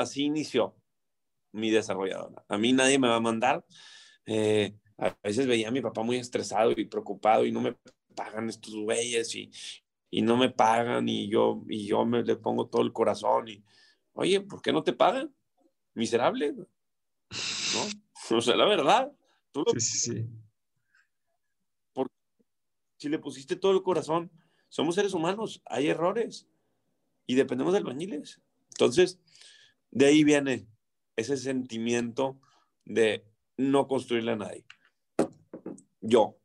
[0.00, 0.76] así inició
[1.52, 2.44] mi desarrolladora.
[2.48, 3.64] A mí nadie me va a mandar.
[4.26, 7.76] Eh, a veces veía a mi papá muy estresado y preocupado y no me
[8.14, 9.50] pagan estos güeyes y,
[10.10, 13.64] y no me pagan y yo, y yo me le pongo todo el corazón y,
[14.12, 15.34] oye, ¿por qué no te pagan?
[15.94, 16.52] Miserable.
[16.52, 16.66] ¿No?
[18.28, 19.12] O sea, la verdad.
[19.74, 20.26] sí, sí, sí.
[21.92, 22.12] Porque
[22.96, 24.32] si le pusiste todo el corazón,
[24.68, 26.48] somos seres humanos, hay errores
[27.24, 28.40] y dependemos de albañiles.
[28.70, 29.20] Entonces,
[29.96, 30.68] de ahí viene
[31.16, 32.38] ese sentimiento
[32.84, 33.24] de
[33.56, 34.66] no construirle a nadie.
[36.02, 36.36] Yo.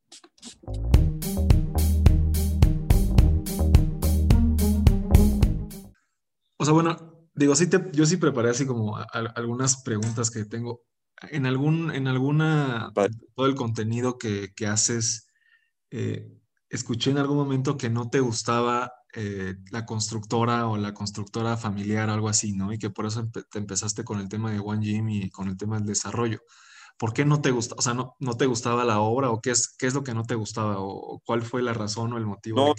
[6.56, 8.96] O sea, bueno, digo, sí te, yo sí preparé así como
[9.36, 10.86] algunas preguntas que tengo.
[11.30, 12.94] En algún, en alguna,
[13.36, 15.28] todo el contenido que, haces,
[15.90, 16.26] eh,
[16.70, 22.10] escuché en algún momento que no te gustaba eh, la constructora o la constructora familiar
[22.10, 22.72] algo así, ¿no?
[22.72, 25.58] Y que por eso te empezaste con el tema de One Gym y con el
[25.58, 26.42] tema del desarrollo.
[26.98, 27.76] ¿Por qué no te gusta?
[27.78, 30.14] O sea, no, no te gustaba la obra o qué es, qué es lo que
[30.14, 32.64] no te gustaba o, cuál fue la razón o el motivo?
[32.64, 32.76] No,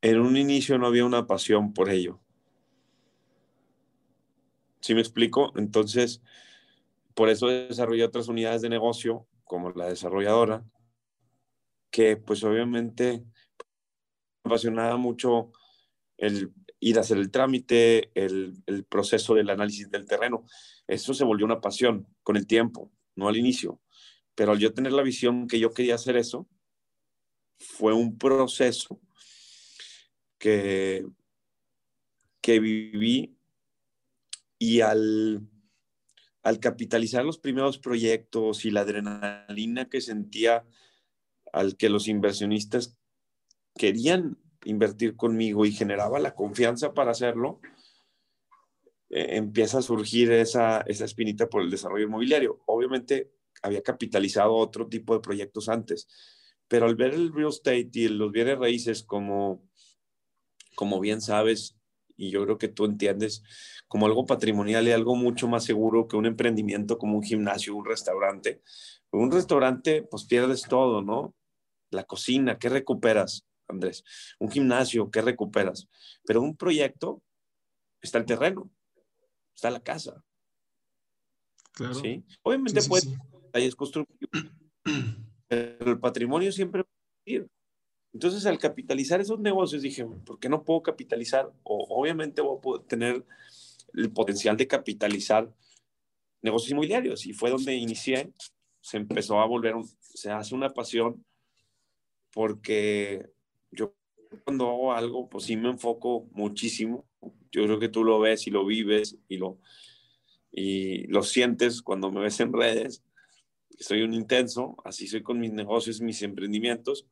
[0.00, 2.20] En un inicio no había una pasión por ello.
[4.80, 5.52] ¿Sí me explico?
[5.56, 6.22] Entonces,
[7.14, 10.64] por eso desarrollé otras unidades de negocio, como la desarrolladora,
[11.90, 13.37] que pues obviamente me
[14.44, 15.52] apasionaba mucho
[16.16, 20.44] el ir a hacer el trámite, el, el, proceso del análisis del terreno.
[20.86, 23.80] Eso se volvió una pasión con el tiempo, no al inicio.
[24.34, 26.48] Pero al yo tener la visión que yo quería hacer eso,
[27.58, 29.00] fue un proceso
[30.38, 31.04] que,
[32.40, 33.36] que viví
[34.58, 35.48] y al,
[36.42, 40.64] al capitalizar los primeros proyectos y la adrenalina que sentía
[41.52, 42.96] al que los inversionistas
[43.78, 47.60] querían invertir conmigo y generaba la confianza para hacerlo,
[49.08, 52.60] eh, empieza a surgir esa, esa espinita por el desarrollo inmobiliario.
[52.66, 56.06] Obviamente había capitalizado otro tipo de proyectos antes,
[56.68, 59.66] pero al ver el real estate y los bienes raíces como,
[60.74, 61.78] como bien sabes,
[62.16, 63.42] y yo creo que tú entiendes,
[63.86, 67.86] como algo patrimonial y algo mucho más seguro que un emprendimiento como un gimnasio, un
[67.86, 68.60] restaurante.
[69.10, 71.34] Un restaurante, pues pierdes todo, ¿no?
[71.90, 74.04] La cocina, ¿qué recuperas, Andrés?
[74.38, 75.88] Un gimnasio, ¿qué recuperas?
[76.24, 77.22] Pero un proyecto,
[78.00, 78.70] está el terreno,
[79.54, 80.24] está la casa.
[81.72, 81.94] Claro.
[81.94, 82.24] ¿Sí?
[82.42, 83.06] Obviamente puede,
[83.52, 84.30] ahí es constructivo,
[85.46, 87.48] pero el patrimonio siempre va a ir.
[88.12, 91.52] Entonces, al capitalizar esos negocios, dije, ¿por qué no puedo capitalizar?
[91.62, 93.24] O obviamente voy a poder tener
[93.94, 95.52] el potencial de capitalizar
[96.42, 97.26] negocios inmobiliarios.
[97.26, 98.32] Y fue donde inicié,
[98.80, 101.24] se empezó a volver, se hace una pasión,
[102.32, 103.30] porque
[103.70, 103.94] yo
[104.44, 107.06] cuando hago algo, pues sí me enfoco muchísimo.
[107.50, 109.58] Yo creo que tú lo ves y lo vives y lo,
[110.50, 113.02] y lo sientes cuando me ves en redes.
[113.78, 117.06] Soy un intenso, así soy con mis negocios, mis emprendimientos.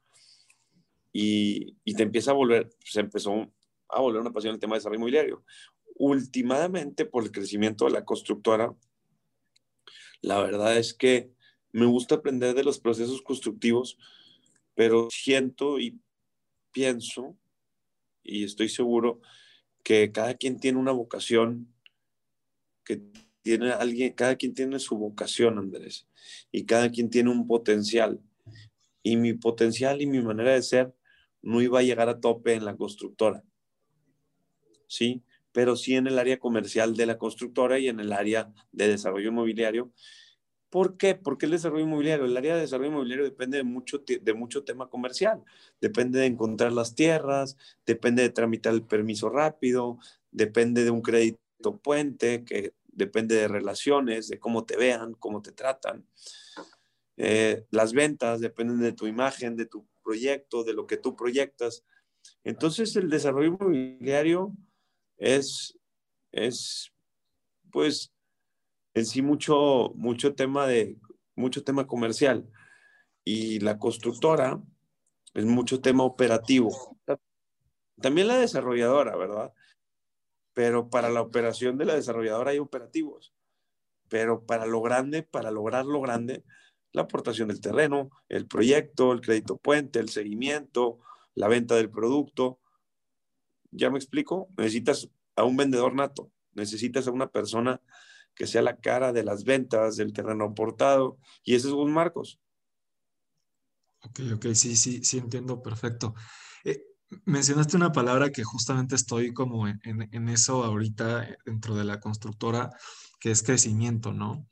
[1.12, 3.50] Y, y te empieza a volver, se empezó
[3.88, 5.44] a volver una pasión el tema de desarrollo inmobiliario
[5.98, 8.74] últimamente por el crecimiento de la constructora,
[10.20, 11.30] la verdad es que
[11.72, 13.98] me gusta aprender de los procesos constructivos,
[14.74, 15.98] pero siento y
[16.76, 17.34] pienso
[18.22, 19.22] y estoy seguro
[19.82, 21.72] que cada quien tiene una vocación,
[22.84, 23.00] que
[23.40, 26.06] tiene alguien, cada quien tiene su vocación, Andrés,
[26.52, 28.20] y cada quien tiene un potencial.
[29.02, 30.94] Y mi potencial y mi manera de ser
[31.40, 33.42] no iba a llegar a tope en la constructora.
[34.86, 35.24] ¿Sí?
[35.56, 39.30] pero sí en el área comercial de la constructora y en el área de desarrollo
[39.30, 39.90] inmobiliario.
[40.70, 41.14] ¿Por qué?
[41.14, 44.88] Porque el desarrollo inmobiliario, el área de desarrollo inmobiliario depende de mucho, de mucho tema
[44.88, 45.42] comercial,
[45.80, 47.56] depende de encontrar las tierras,
[47.86, 49.98] depende de tramitar el permiso rápido,
[50.30, 55.52] depende de un crédito puente, que depende de relaciones, de cómo te vean, cómo te
[55.52, 56.04] tratan.
[57.16, 61.84] Eh, las ventas dependen de tu imagen, de tu proyecto, de lo que tú proyectas.
[62.44, 64.52] Entonces el desarrollo inmobiliario
[65.16, 65.78] es,
[66.32, 66.92] es
[67.70, 68.12] pues,
[68.96, 70.98] en sí mucho, mucho tema de,
[71.34, 72.48] mucho tema comercial.
[73.24, 74.58] Y la constructora
[75.34, 76.98] es mucho tema operativo.
[78.00, 79.52] También la desarrolladora, ¿verdad?
[80.54, 83.34] Pero para la operación de la desarrolladora hay operativos.
[84.08, 86.42] Pero para lo grande, para lograr lo grande,
[86.92, 91.00] la aportación del terreno, el proyecto, el crédito puente, el seguimiento,
[91.34, 92.60] la venta del producto,
[93.72, 94.48] ¿Ya me explico?
[94.56, 97.82] Necesitas a un vendedor nato, necesitas a una persona
[98.36, 102.38] que sea la cara de las ventas, del terreno aportado, y ese es un Marcos.
[104.02, 106.14] Ok, ok, sí, sí, sí entiendo perfecto.
[106.64, 106.82] Eh,
[107.24, 112.70] mencionaste una palabra que justamente estoy como en, eso ahorita dentro de la constructora,
[113.18, 114.46] que es crecimiento, ¿no?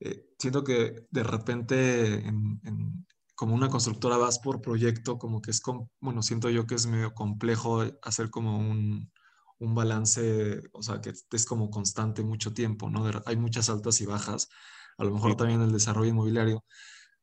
[0.00, 2.24] Eh, siento que de repente
[3.34, 5.60] como una constructora vas por proyecto, como que es,
[6.00, 9.10] bueno, siento yo que es medio complejo hacer como un,
[9.58, 13.04] un balance, o sea, que es como constante mucho tiempo, ¿no?
[13.26, 14.48] hay muchas altas y bajas,
[14.98, 16.64] a lo mejor también el desarrollo inmobiliario.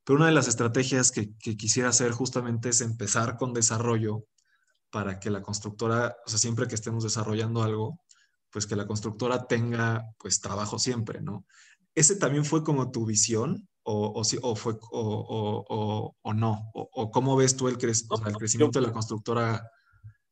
[0.04, 4.25] Pero una de las estrategias que, que, quisiera hacer justamente es empezar con desarrollo
[4.89, 8.01] para que la constructora, o sea, siempre que estemos desarrollando algo,
[8.51, 11.45] pues que la constructora tenga pues trabajo siempre, ¿no?
[11.95, 16.72] ¿Ese también fue como tu visión o, o, o fue, o, o, no?
[16.74, 19.69] ¿O, cómo ves tú el, el crecimiento de la constructora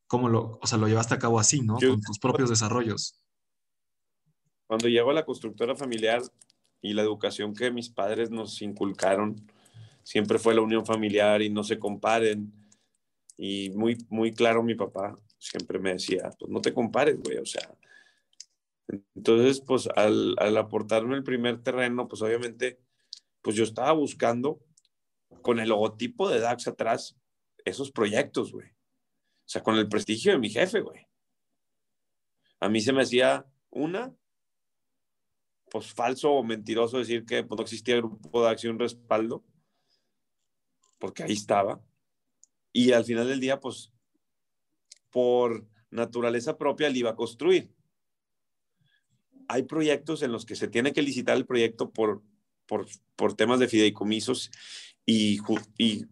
[0.09, 1.77] cómo lo, o sea, lo llevaste a cabo así, ¿no?
[1.77, 3.21] Con tus propios desarrollos.
[4.65, 6.23] Cuando llego a la constructora familiar
[6.81, 9.35] y la educación que mis padres nos inculcaron,
[10.01, 12.51] siempre fue la unión familiar y no se comparen.
[13.37, 17.45] Y muy, muy claro mi papá siempre me decía, pues no te compares, güey, o
[17.45, 17.71] sea.
[19.13, 22.79] Entonces, pues al, al aportarme el primer terreno, pues obviamente,
[23.43, 24.59] pues yo estaba buscando
[25.43, 27.15] con el logotipo de DAX atrás
[27.63, 28.78] esos proyectos, güey.
[29.49, 31.07] O sea, con el prestigio de mi jefe, güey.
[32.59, 34.15] A mí se me hacía una,
[35.71, 39.43] pues falso o mentiroso decir que pues, no existía grupo de acción respaldo,
[40.99, 41.81] porque ahí estaba.
[42.71, 43.91] Y al final del día, pues,
[45.09, 47.73] por naturaleza propia, le iba a construir.
[49.47, 52.21] Hay proyectos en los que se tiene que licitar el proyecto por,
[52.67, 52.85] por,
[53.15, 54.51] por temas de fideicomisos
[55.07, 55.39] y,
[55.79, 56.05] y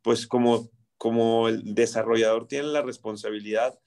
[0.00, 0.70] pues como
[1.06, 3.78] como el desarrollador tiene la responsabilidad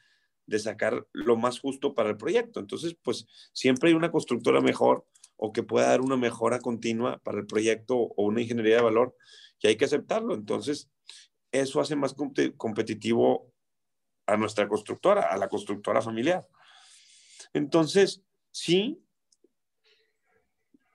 [0.45, 2.61] de sacar lo más justo para el proyecto.
[2.61, 5.05] Entonces, pues siempre hay una constructora mejor
[5.35, 9.17] o que pueda dar una mejora continua para el proyecto o una ingeniería de valor
[9.59, 10.33] y hay que aceptarlo.
[10.33, 10.89] Entonces,
[11.51, 12.15] eso hace más
[12.55, 13.51] competitivo
[14.25, 16.47] a nuestra constructora, a la constructora familiar.
[17.51, 19.03] Entonces, sí,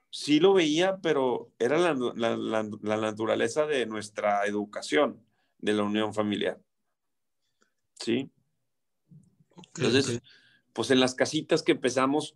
[0.09, 5.23] sí lo veía, pero era la, la naturaleza de nuestra educación
[5.65, 6.59] de la unión familiar.
[7.99, 8.29] ¿Sí?
[9.75, 10.21] Entonces,
[10.73, 12.35] pues en las casitas que empezamos,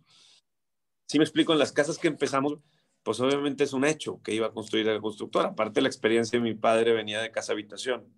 [1.06, 2.58] si me explico, en las casas que empezamos,
[3.02, 5.46] pues obviamente es un hecho que iba a construir el constructor.
[5.46, 8.12] Aparte, la experiencia de mi padre venía de casa habitación.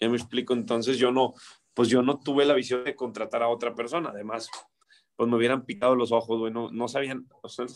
[0.00, 1.34] Ya me explico, entonces yo no,
[1.74, 4.10] pues yo no tuve la visión de contratar a otra persona.
[4.10, 4.48] Además,
[5.16, 7.66] pues me hubieran picado los ojos, güey, no, no sabían, o sea,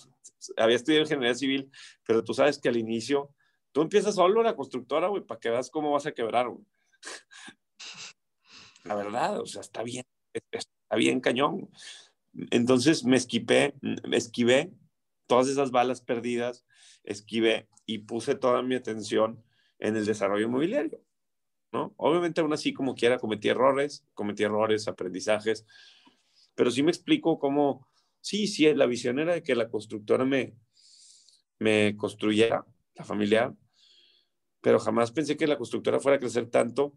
[0.57, 1.71] había estudiado ingeniería civil,
[2.07, 3.31] pero tú sabes que al inicio
[3.73, 6.65] Tú empiezas solo la constructora, güey, para que veas cómo vas a quebrar, güey.
[8.85, 11.71] La verdad, o sea, está bien, está bien cañón.
[12.51, 14.73] Entonces me esquivé, me esquivé
[15.27, 16.65] todas esas balas perdidas,
[17.05, 19.45] esquivé y puse toda mi atención
[19.79, 21.03] en el desarrollo inmobiliario,
[21.73, 21.95] ¿no?
[21.97, 25.67] Obviamente aún así como quiera cometí errores, cometí errores, aprendizajes,
[26.55, 27.87] pero sí me explico cómo,
[28.21, 30.55] sí, sí, la visión era de que la constructora me,
[31.59, 32.65] me construyera
[33.01, 33.55] la familiar,
[34.61, 36.95] pero jamás pensé que la constructora fuera a crecer tanto.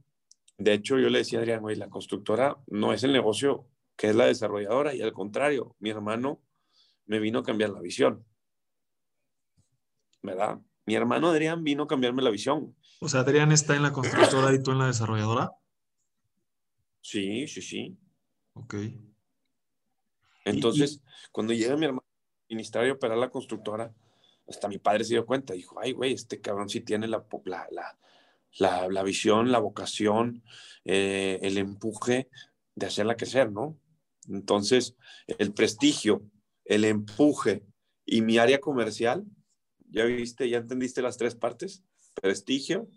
[0.57, 4.09] De hecho, yo le decía a Adrián, güey, la constructora no es el negocio que
[4.09, 6.41] es la desarrolladora, y al contrario, mi hermano
[7.05, 8.25] me vino a cambiar la visión.
[10.21, 10.59] ¿Verdad?
[10.85, 12.75] Mi hermano Adrián vino a cambiarme la visión.
[12.99, 15.51] O sea, Adrián está en la constructora y tú en la desarrolladora.
[17.01, 17.97] Sí, sí, sí.
[18.53, 18.75] Ok.
[20.45, 21.01] Entonces,
[21.31, 23.93] cuando llega mi hermano a administrar y operar la constructora,
[24.47, 28.87] hasta mi padre se dio cuenta, dijo, ay, güey, este cabrón sí tiene la, la,
[28.89, 30.43] la, visión, la vocación,
[30.85, 32.29] eh, el empuje
[32.75, 33.77] de hacerla crecer, ¿no?
[34.27, 34.95] Entonces,
[35.27, 36.23] el prestigio,
[36.65, 37.63] el empuje
[38.05, 39.25] y mi área comercial,
[39.89, 41.83] ya viste, ya entendiste las tres partes,
[42.21, 42.87] prestigio,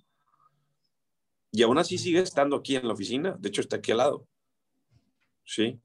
[1.53, 4.27] y aún así sigue estando aquí en la oficina, de hecho está aquí al lado,
[5.45, 5.81] ¿sí?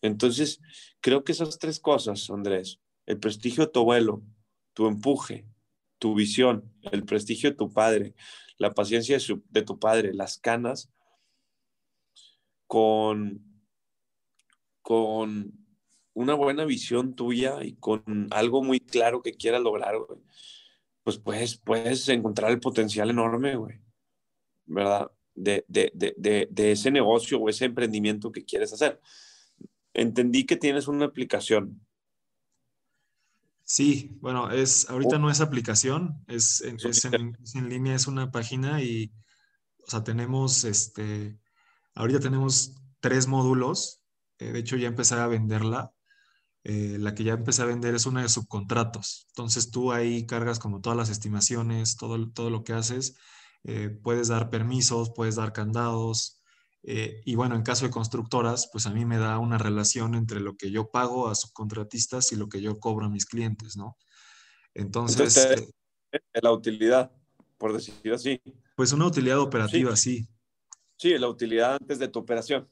[0.00, 0.60] Entonces,
[1.00, 4.22] creo que esas tres cosas, Andrés, el prestigio de tu abuelo,
[4.80, 5.44] tu empuje,
[5.98, 8.14] tu visión, el prestigio de tu padre,
[8.56, 9.18] la paciencia
[9.50, 10.90] de, tu padre, las canas,
[12.66, 13.44] con,
[14.80, 15.52] con
[16.14, 19.96] una buena visión tuya y con algo muy claro que quieras lograr,
[21.02, 23.82] pues puedes, puedes encontrar el potencial enorme, güey,
[24.64, 25.10] ¿verdad?
[25.34, 28.98] De, de, ese negocio o ese emprendimiento que quieres hacer.
[29.92, 31.84] Entendí que tienes una aplicación
[33.72, 39.12] Sí, bueno, es, ahorita no es aplicación, es, en, línea, es una página y,
[39.86, 41.38] o sea, tenemos, este,
[41.94, 44.02] ahorita tenemos tres módulos,
[44.40, 45.92] eh, de hecho ya empecé a venderla,
[46.64, 50.58] eh, la que ya empecé a vender es una de subcontratos, entonces tú ahí cargas
[50.58, 53.14] como todas las estimaciones, todo, todo lo que haces,
[53.62, 56.39] eh, puedes dar permisos, puedes dar candados.
[56.82, 60.40] Eh, y bueno, en caso de constructoras, pues a mí me da una relación entre
[60.40, 63.96] lo que yo pago a subcontratistas y lo que yo cobro a mis clientes, ¿no?
[64.74, 65.36] Entonces...
[65.36, 65.74] Entonces
[66.42, 67.12] la utilidad,
[67.58, 68.40] por decir así.
[68.74, 70.26] Pues una utilidad operativa, sí.
[70.96, 72.68] Sí, la utilidad antes de tu operación.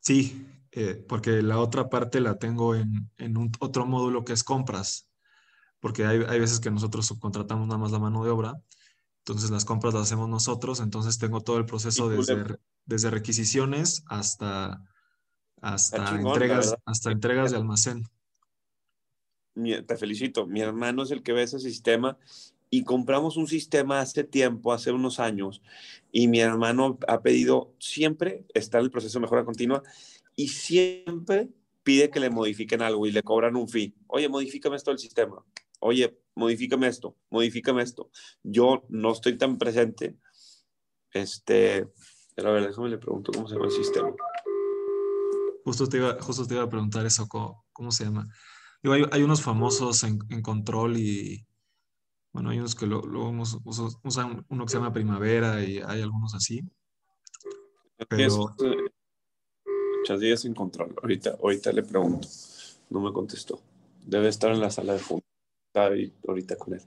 [0.00, 5.10] Sí, eh, porque la otra parte la tengo en, un otro módulo que es compras,
[5.80, 8.54] porque hay, veces que nosotros subcontratamos nada más la mano de obra,
[9.18, 14.82] entonces las compras las hacemos nosotros, entonces tengo todo el proceso desde, desde requisiciones hasta,
[15.60, 18.04] hasta entregas, hasta entregas de almacén.
[19.54, 22.18] te felicito, mi hermano es el que ve ese sistema
[22.70, 25.62] y compramos un sistema hace tiempo, hace unos años,
[26.10, 29.82] y mi hermano ha pedido siempre estar en el proceso de mejora continua
[30.34, 31.48] y siempre
[31.82, 33.94] pide que le modifiquen algo y le cobran un fee.
[34.08, 35.44] Oye, modifícame esto del sistema.
[35.80, 38.10] Oye, modifícame esto, modifícame esto.
[38.42, 40.16] Yo no estoy tan presente.
[41.12, 41.86] Este,
[42.36, 44.12] pero a ver, déjame le pregunto cómo se llama el sistema.
[45.64, 48.28] Justo te iba, justo te iba a preguntar eso, ¿cómo, se llama?
[48.82, 51.46] Digo, hay, unos famosos en, control y,
[52.32, 53.00] bueno, hay unos que lo,
[54.04, 56.60] usan uno que se llama Primavera y hay algunos así.
[58.08, 58.54] Pero...
[59.98, 60.94] Muchas días sin control.
[61.02, 62.28] Ahorita, ahorita le pregunto.
[62.90, 63.60] No me contestó.
[64.04, 65.26] Debe estar en la sala de junta.
[65.66, 65.90] Está
[66.28, 66.82] ahorita con él.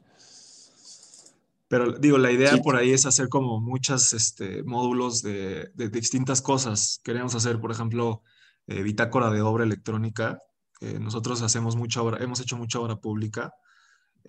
[1.70, 7.00] Pero digo, la idea por ahí es hacer como muchos este, módulos de, distintas cosas.
[7.04, 8.24] Queremos hacer, por ejemplo,
[8.68, 10.40] eh, bitácora de obra electrónica.
[10.82, 13.54] nosotros hacemos mucha obra, hemos hecho mucha obra pública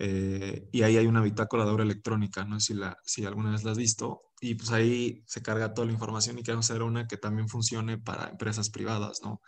[0.03, 3.51] eh, y ahí hay una bitácora de obra electrónica, no sé si, la, si alguna
[3.51, 6.81] vez la has visto, y pues ahí se carga toda la información y queremos hacer
[6.81, 9.41] una que también funcione para empresas privadas, ¿no?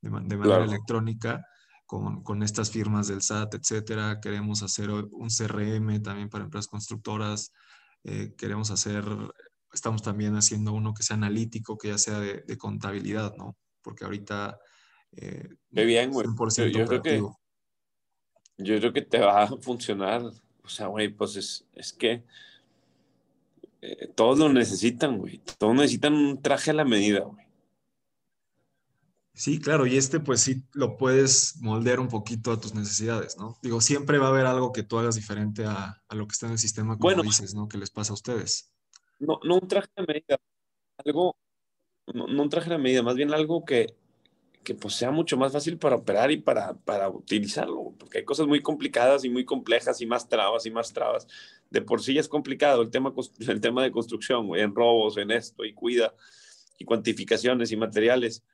[0.00, 1.44] De, manera electrónica,
[1.90, 4.20] con, con, estas firmas del SAT, etcétera.
[4.20, 7.52] Queremos hacer un CRM también para empresas constructoras.
[8.04, 9.04] Eh, queremos hacer,
[9.72, 13.56] estamos también haciendo uno que sea analítico, que ya sea de, contabilidad, ¿no?
[13.82, 14.56] Porque ahorita...
[15.16, 16.28] Eh, bien, güey.
[16.72, 17.20] Yo, creo que
[18.58, 20.22] yo creo que te va a funcionar.
[20.62, 22.22] O sea, güey, pues es, es que
[23.82, 25.40] eh, todos lo necesitan, güey.
[25.58, 27.49] Todos necesitan un traje a la medida, güey.
[29.32, 33.58] Sí, claro, y este pues sí lo puedes moldear un poquito a tus necesidades, ¿no?
[33.62, 36.52] Digo, siempre va a haber algo que tú hagas diferente a, lo que está en
[36.52, 37.68] el sistema, como bueno, dices, ¿no?
[37.68, 38.72] Que les pasa a ustedes.
[39.18, 40.38] No, no un traje a la medida,
[41.04, 41.36] algo,
[42.12, 43.96] no, no un traje a la medida, más bien algo que,
[44.62, 48.46] que pues sea mucho más fácil para operar y para, para utilizarlo, porque hay cosas
[48.46, 51.26] muy complicadas y muy complejas y más trabas y más trabas.
[51.70, 55.16] De por sí ya es complicado el tema, el tema de construcción, güey, en robos,
[55.16, 56.14] en esto, y cuida,
[56.78, 58.44] y cuantificaciones y materiales.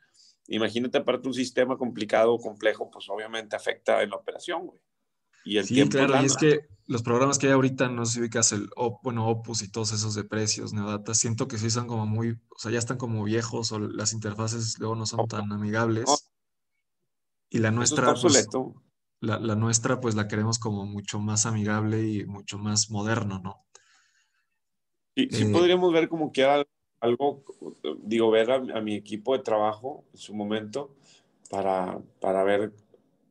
[0.49, 4.81] Imagínate aparte un sistema complicado o complejo, pues obviamente afecta en la operación, güey.
[5.45, 8.21] Y el sí, claro, y es que los programas que hay ahorita, no sé si
[8.21, 8.69] ubicas el,
[9.03, 12.59] bueno, Opus y todos esos de precios, Neodata, siento que sí son como muy, o
[12.59, 16.29] sea, ya están como viejos o las interfaces luego no son tan amigables.
[17.49, 18.49] Y la nuestra, pues,
[19.21, 23.65] la, la, nuestra, pues la queremos como mucho más amigable y mucho más moderno, ¿no?
[25.15, 26.69] Sí, sí eh, podríamos ver como que algo,
[28.03, 30.91] digo, ver a, a, mi equipo de trabajo en su momento
[31.51, 32.73] para, para ver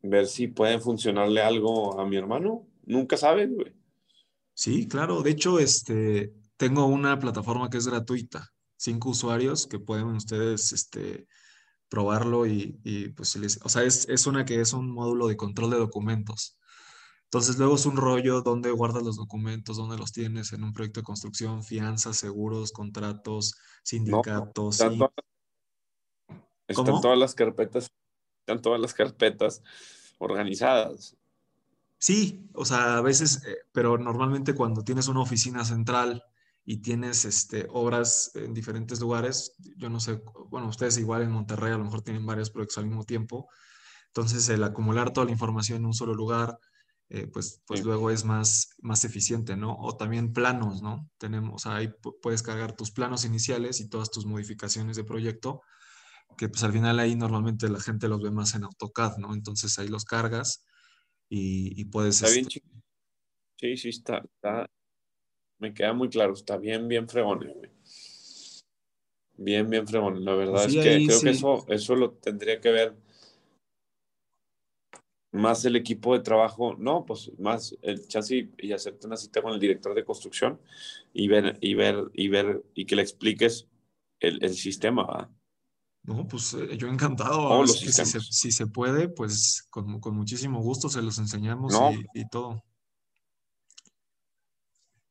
[0.10, 2.66] ver si puede funcionarle algo a mi hermano.
[2.86, 3.74] Nunca sabes, güey.
[4.54, 5.22] Sí, claro.
[5.22, 8.52] De hecho, este, tengo una plataforma que es gratuita.
[8.78, 11.28] Cinco usuarios que pueden ustedes este,
[11.90, 15.72] probarlo y, y pues, o sea, es, es, una que es un módulo de control
[15.72, 16.58] de documentos.
[17.36, 21.02] Entonces, luego es un rollo donde guardas los documentos, donde los tienes en un proyecto
[21.02, 24.80] de construcción, fianzas, seguros, contratos, sindicatos.
[26.66, 27.92] están, todas las carpetas,
[28.40, 29.62] están todas las carpetas
[30.18, 31.18] organizadas.
[31.98, 36.24] Sí, o sea, a veces, eh, pero normalmente cuando tienes una oficina central
[36.64, 41.74] y tienes este, obras en diferentes lugares, yo no sé, bueno, ustedes igual en Monterrey
[41.74, 43.50] a lo mejor tienen varios proyectos al mismo tiempo,
[44.08, 46.58] entonces el acumular toda la información en un solo lugar,
[47.10, 49.76] eh, pues, pues luego es más, más eficiente, ¿no?
[49.78, 51.10] O también planos, ¿no?
[51.18, 51.90] Tenemos, ahí
[52.22, 55.62] puedes cargar tus planos iniciales y todas tus modificaciones de proyecto
[56.38, 59.34] que pues al final ahí normalmente la gente los ve más en AutoCAD, ¿no?
[59.34, 60.66] Entonces ahí los cargas
[61.30, 62.22] y, y puedes...
[62.22, 62.62] Está bien, este
[63.58, 64.70] sí, sí, está, está,
[65.60, 67.52] me queda muy claro, está bien, bien fregón,
[69.38, 70.24] Bien, bien fregón.
[70.24, 72.96] La verdad es que creo que eso, eso lo tendría que ver
[75.36, 79.54] más el equipo de trabajo, no, pues más el chasis y hacerte una cita con
[79.54, 80.60] el director de construcción
[81.14, 83.68] y ver, y ver, y ver, y que le expliques
[84.20, 85.32] el, el sistema, ¿va?
[86.06, 87.66] No, pues eh, yo encantado.
[87.66, 91.74] si, se, puede, pues con, muchísimo gusto se los enseñamos
[92.14, 92.64] y, todo.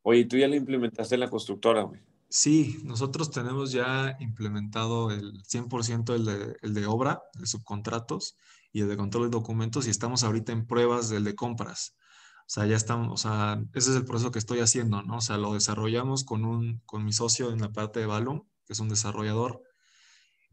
[0.03, 2.01] Oye, tú ya lo implementaste en la constructora, güey.
[2.29, 8.37] Sí, nosotros tenemos ya implementado el 100% el de, el de obra, de subcontratos
[8.75, 11.97] y el de control de documentos y estamos ahorita en pruebas del de compras.
[12.41, 15.19] O sea, ya estamos, o sea, ese es el proceso que estoy haciendo, ¿no?
[15.19, 18.73] O sea, lo desarrollamos con, un, con mi socio en la parte de Balloon, que
[18.73, 19.63] es un desarrollador,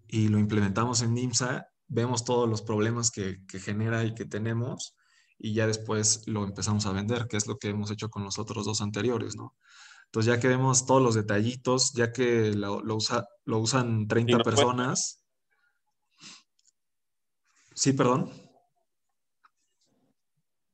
[0.08, 4.96] y lo implementamos en NIMSA, vemos todos los problemas que, que genera y que tenemos,
[5.40, 8.38] y ya después lo empezamos a vender, que es lo que hemos hecho con los
[8.38, 9.56] otros dos anteriores, ¿no?
[10.06, 15.21] Entonces ya que vemos todos los detallitos, ya que lo, usa, lo usan 30 personas.
[17.74, 18.30] Sí, perdón.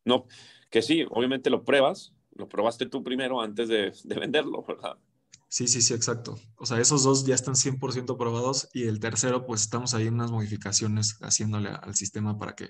[0.05, 0.25] No,
[0.69, 4.97] que sí, obviamente lo pruebas, lo probaste tú primero antes de, venderlo, ¿verdad?
[5.49, 6.37] Sí, sí, sí, exacto.
[6.57, 10.15] O sea, esos dos ya están 100% probados y el tercero, pues estamos ahí en
[10.15, 12.69] unas modificaciones haciéndole al sistema para que,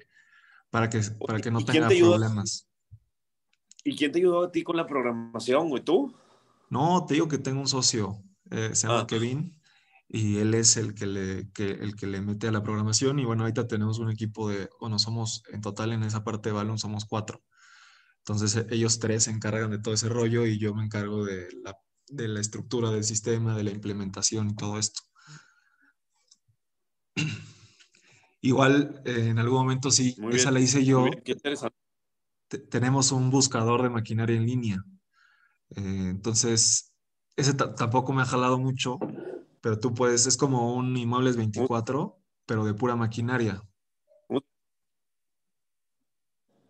[0.70, 2.68] para que, para que no tenga problemas.
[3.84, 5.84] ¿Y quién te ayudó a ti con la programación, güey?
[5.84, 6.14] ¿Tú?
[6.70, 9.08] No, te digo que tengo un socio, eh, se llama ah.
[9.08, 9.58] Kevin,
[10.10, 13.20] y él es el que, le, el que le mete a la programación.
[13.20, 16.54] Y bueno, ahorita tenemos un equipo de, bueno, somos en total en esa parte de
[16.54, 17.44] Balloon somos cuatro.
[18.20, 21.50] Entonces e, ellos tres se encargan de todo ese rollo y yo me encargo de
[21.64, 21.76] la,
[22.08, 25.02] de la estructura del sistema, de la implementación y todo esto.
[28.42, 31.06] Igual eh, en algún momento sí, esa la hice yo.
[32.70, 34.78] Tenemos un buscador de maquinaria en línea.
[35.76, 36.94] Eh, entonces,
[37.36, 39.00] ese tampoco me ha jalado mucho,
[39.62, 43.62] pero tú puedes, es como un Inmuebles 24, pero de pura maquinaria.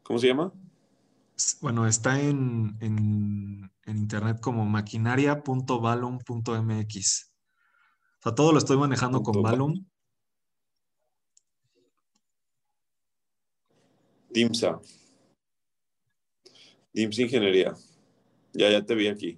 [0.03, 0.53] ¿Cómo se llama?
[1.61, 7.33] Bueno, está en, en, internet como maquinaria.valum.mx.
[8.19, 9.85] O sea, todo lo estoy manejando con Valum.
[14.29, 14.79] DIMSA.
[16.93, 17.75] DIMSA Ingeniería.
[18.53, 19.37] Ya, ya te vi aquí.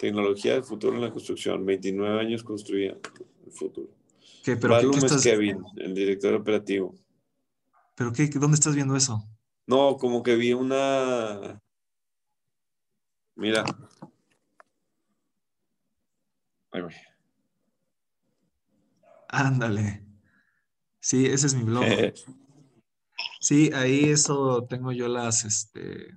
[0.00, 1.66] Tecnología del futuro en la construcción.
[1.66, 2.96] 29 años construía
[3.44, 3.90] el futuro.
[4.42, 5.22] ¿Qué, pero qué, estás...
[5.22, 6.94] Kevin, el director operativo.
[7.96, 9.22] ¿Pero qué, dónde estás viendo eso?
[9.66, 11.60] No, como que vi una...
[13.34, 13.62] Mira.
[16.70, 16.94] Ahí voy.
[19.28, 20.02] Ándale.
[20.98, 21.84] Sí, ese es mi blog.
[23.40, 26.16] sí, ahí eso tengo yo las, este,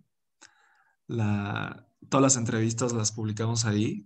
[1.08, 4.06] la, todas las entrevistas las publicamos ahí.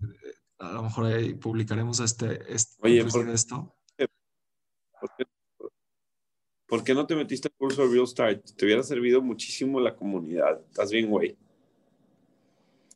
[0.59, 3.75] A lo mejor ahí publicaremos este, este Oye, ¿por, esto.
[6.67, 8.43] ¿por qué, no te metiste al curso de Real Start?
[8.55, 10.59] Te hubiera servido muchísimo la comunidad.
[10.69, 11.37] Estás bien, güey.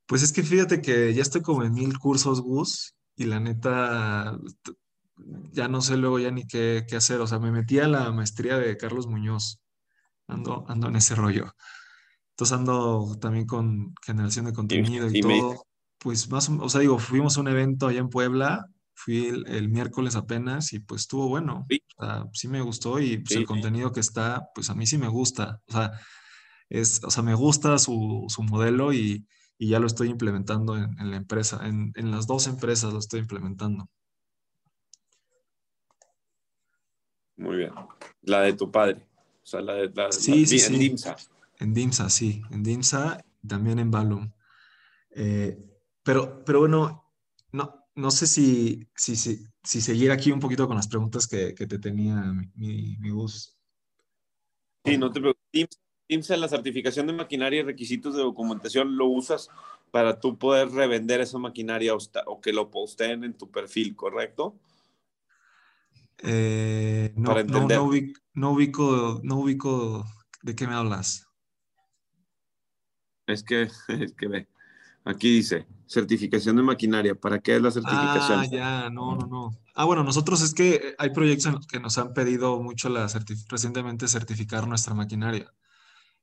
[0.07, 4.37] Pues es que fíjate que ya estoy como en mil cursos, Gus, y la neta,
[5.51, 7.21] ya no sé luego ya ni qué, qué hacer.
[7.21, 9.61] O sea, me metí a la maestría de Carlos Muñoz.
[10.27, 11.53] Ando, ando en ese rollo.
[12.41, 15.63] Entonces ando también con generación de contenido y, todo.
[15.99, 20.15] Pues más, o sea, digo, fuimos a un evento allá en Puebla, fui el, miércoles
[20.15, 21.67] apenas y pues estuvo bueno.
[21.69, 24.87] Sí, o sea, sí me gustó y pues, el contenido que está, pues a mí
[24.87, 25.61] sí me gusta.
[25.67, 25.91] O sea,
[26.67, 29.23] es, o sea me gusta su, su modelo y,
[29.59, 31.59] y, ya lo estoy implementando en, en la empresa.
[31.67, 33.87] En, en, las dos empresas lo estoy implementando.
[37.35, 37.73] Muy bien.
[38.23, 39.05] La de tu padre.
[39.43, 40.95] O sea, la de la, sí, sí, sí.
[41.61, 44.33] En DIMSA, sí, en DIMSA y también en Balloon.
[45.11, 45.63] Eh,
[46.01, 47.13] pero, pero bueno,
[47.51, 51.53] no, no sé si, si, si, si, seguir aquí un poquito con las preguntas que,
[51.53, 52.15] que te tenía
[52.55, 53.55] mi, mi, bus.
[54.83, 55.69] Sí, no te preocupes.
[56.09, 59.49] DIMSA, la certificación de maquinaria y requisitos de documentación, lo usas
[59.91, 64.55] para tú poder revender esa maquinaria o, que lo posteen en tu perfil, ¿correcto?
[66.23, 70.05] Eh, no, no, no, ubico, no ubico
[70.41, 71.30] de qué me hablas.
[73.31, 74.47] Es que, es que ve.
[75.03, 77.15] Aquí dice, certificación de maquinaria.
[77.15, 78.39] ¿Para qué es la certificación?
[78.39, 79.57] Ah, ya, no, no, no.
[79.73, 83.07] Ah, bueno, nosotros es que hay proyectos que nos han pedido mucho la
[83.49, 85.51] recientemente certificar nuestra maquinaria.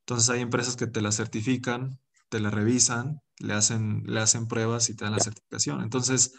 [0.01, 4.89] Entonces hay empresas que te la certifican, te la revisan, le hacen, le hacen pruebas
[4.91, 5.83] y te dan la certificación.
[5.83, 6.33] Entonces,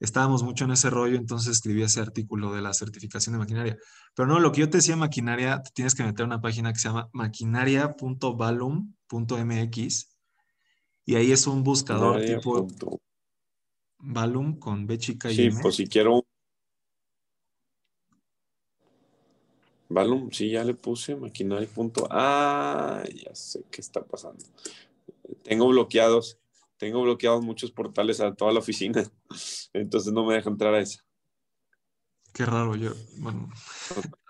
[0.00, 3.76] estábamos mucho en ese rollo, entonces escribí ese artículo de la certificación de maquinaria.
[4.14, 6.88] Pero no, lo que yo te decía maquinaria, tienes que meter una página que se
[6.88, 7.08] llama
[9.10, 10.16] maquinaria.valum.mx
[11.04, 12.68] y ahí es un buscador tipo
[13.98, 16.24] Valum con B chica y Sí, pues si quiero
[19.90, 21.68] Valum, sí, ya le puse maquinaria.
[22.10, 24.44] Ah, ya sé qué está pasando.
[25.42, 26.38] Tengo bloqueados
[26.78, 29.04] tengo bloqueados muchos portales a toda la oficina,
[29.72, 31.04] entonces no me deja entrar a esa.
[32.32, 33.50] Qué raro, yo, bueno.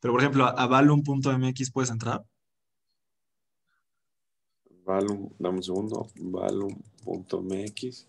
[0.00, 2.24] Pero por ejemplo, a Valum.mx puedes entrar.
[4.84, 6.08] Valum, dame un segundo.
[6.16, 8.06] Valum.mx.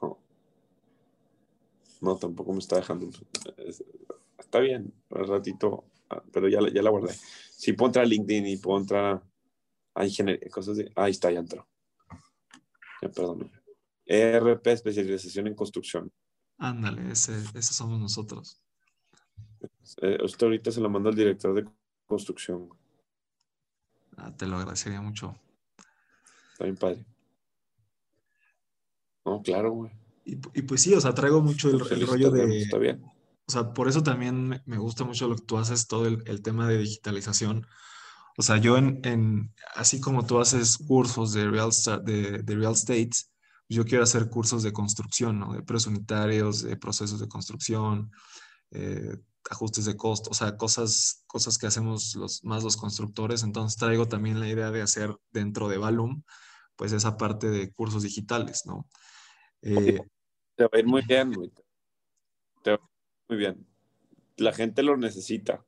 [0.00, 0.18] No.
[2.00, 3.08] no, tampoco me está dejando.
[4.38, 7.12] Está bien, un ratito, ah, pero ya, ya la guardé.
[7.12, 9.22] Si puedo entrar a LinkedIn y puedo entrar
[9.94, 10.90] a, ingeniería, cosas de.
[10.94, 11.66] Ahí está, ya entró.
[13.02, 13.50] Ya, perdón.
[14.06, 16.12] ERP, especialización en construcción.
[16.58, 18.60] Ándale, ese, ese somos nosotros.
[20.02, 21.68] Eh, usted ahorita se lo manda al director de
[22.06, 22.68] construcción.
[24.16, 25.38] Ah, te lo agradecería mucho.
[26.52, 27.04] Está bien padre.
[29.24, 29.92] No, claro, güey.
[30.24, 32.62] Y, pues sí, o sea, traigo mucho el, rollo de...
[32.62, 33.02] Está bien.
[33.46, 36.66] O sea, por eso también me gusta mucho lo que tú haces, todo el, tema
[36.66, 37.66] de digitalización.
[38.38, 41.70] O sea, yo en, así como tú haces cursos de real,
[42.04, 43.10] de, de real estate,
[43.68, 45.52] yo quiero hacer cursos de construcción, ¿no?
[45.52, 48.10] De precios unitarios, de procesos de construcción,
[48.70, 49.16] eh,
[49.50, 53.42] ajustes de costo, o sea, cosas, cosas que hacemos los, más los constructores.
[53.42, 56.22] Entonces traigo también la idea de hacer dentro de Valum,
[56.76, 58.88] pues esa parte de cursos digitales, ¿no?
[59.62, 60.00] Eh,
[60.56, 61.32] te va a ir muy bien,
[62.62, 62.80] Te va a ir
[63.28, 63.66] muy bien.
[64.36, 65.64] La gente lo necesita.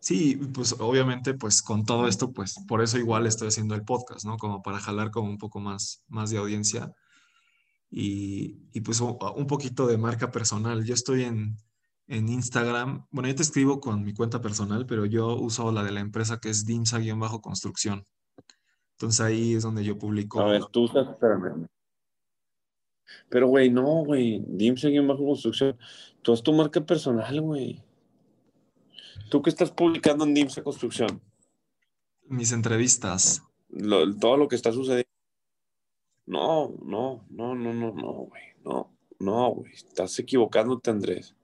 [0.00, 4.24] Sí, pues obviamente, pues con todo esto, pues por eso igual estoy haciendo el podcast,
[4.24, 4.36] ¿no?
[4.36, 6.92] Como para jalar como un poco más, más de audiencia
[7.88, 10.84] y, y pues un poquito de marca personal.
[10.84, 11.56] Yo estoy en,
[12.06, 13.06] en Instagram.
[13.10, 16.38] Bueno, yo te escribo con mi cuenta personal, pero yo uso la de la empresa
[16.38, 18.04] que es DIMSA-construcción.
[18.92, 20.40] Entonces ahí es donde yo publico.
[20.40, 21.66] A ver, tú usas, espérame.
[23.28, 24.44] Pero, güey, no, güey.
[24.46, 25.76] DIMSA-construcción.
[26.22, 27.82] Tú es tu marca personal, güey.
[29.32, 31.20] ¿Tú qué estás publicando en DIMSA Construcción?
[32.28, 33.42] Mis entrevistas.
[34.20, 35.08] todo lo que está sucediendo.
[36.26, 38.42] No, no, no, no, no, no, güey.
[38.62, 39.72] No, no, güey.
[39.72, 41.34] Estás equivocándote, Andrés.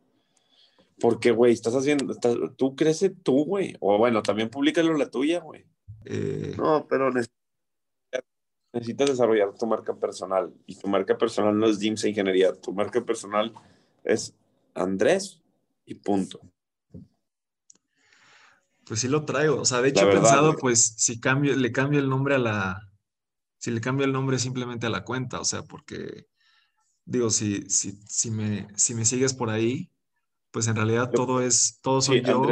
[1.00, 2.14] Porque, güey, estás haciendo,
[2.56, 3.76] tú crece tú, güey.
[3.80, 5.64] O bueno, también públicalo la tuya, güey.
[6.04, 7.10] Eh, no, pero
[8.72, 10.52] necesitas, desarrollar tu marca personal.
[10.66, 12.52] Y tu marca personal no es DIMSA Ingeniería.
[12.52, 13.52] Tu marca personal
[14.02, 14.34] es
[14.74, 15.40] Andrés
[15.84, 16.40] y punto.
[18.84, 19.60] Pues sí lo traigo.
[19.60, 22.90] O sea, de hecho he pensado, pues, si cambio, le cambio el nombre a la.
[23.58, 25.40] Si le cambio el nombre simplemente a la cuenta.
[25.40, 26.26] O sea, porque
[27.04, 29.90] digo, si, si, si, me, si me sigues por ahí,
[30.50, 32.46] pues en realidad todo es, todo soy yo,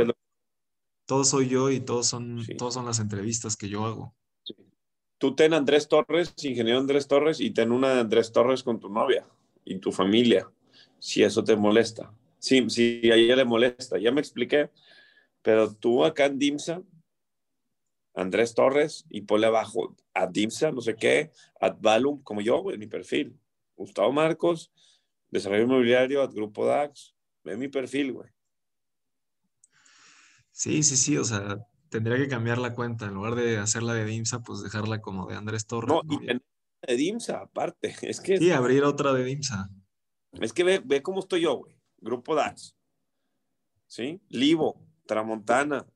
[1.06, 4.14] todo soy yo y todos son, todos son las entrevistas que yo hago.
[5.18, 8.90] Tú ten Andrés Torres, ingeniero Andrés Torres, y ten una de Andrés Torres con tu
[8.90, 9.26] novia
[9.64, 10.50] y tu familia,
[10.98, 12.12] si eso te molesta.
[12.38, 14.70] Sí, si a ella le molesta, ya me expliqué,
[15.40, 16.82] pero tú acá en DIMSA,
[18.14, 22.86] Andrés Torres, y ponle abajo a DIMSA, no sé qué, Advalum, como yo, en mi
[22.86, 23.38] perfil.
[23.74, 24.70] Gustavo Marcos,
[25.30, 27.15] Desarrollo Inmobiliario, Ad Grupo DAX,
[27.46, 28.28] Ve mi perfil, güey.
[30.50, 33.06] Sí, sí, sí, o sea, tendría que cambiar la cuenta.
[33.06, 35.88] En lugar de hacerla de DIMSA, pues dejarla como de Andrés Torres.
[35.88, 37.94] No, y de DIMSA, aparte.
[38.02, 39.70] Es que, sí, abrir otra de DIMSA.
[40.32, 41.78] Es que ve, ve cómo estoy yo, güey.
[41.98, 42.76] Grupo DAX.
[43.86, 44.20] ¿Sí?
[44.28, 45.86] Livo, Tramontana,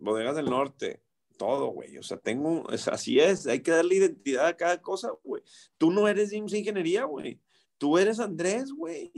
[0.00, 1.04] Bodegas del Norte,
[1.38, 1.96] todo, güey.
[1.96, 5.44] O sea, tengo, así es, hay que darle identidad a cada cosa, güey.
[5.78, 7.40] Tú no eres DIMSA Ingeniería, güey.
[7.78, 9.12] Tú eres Andrés, güey.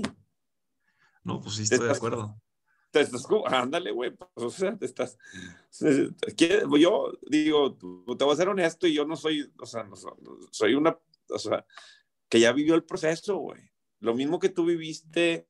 [1.24, 2.40] No, pues sí, estoy de acuerdo.
[2.90, 5.16] Te estás, ándale, güey, pues, o sea, te estás,
[6.78, 9.96] yo digo, te voy a ser honesto y yo no soy, o sea, no,
[10.50, 10.98] soy una,
[11.30, 11.64] o sea,
[12.28, 13.62] que ya vivió el proceso, güey.
[14.00, 15.46] Lo mismo que tú viviste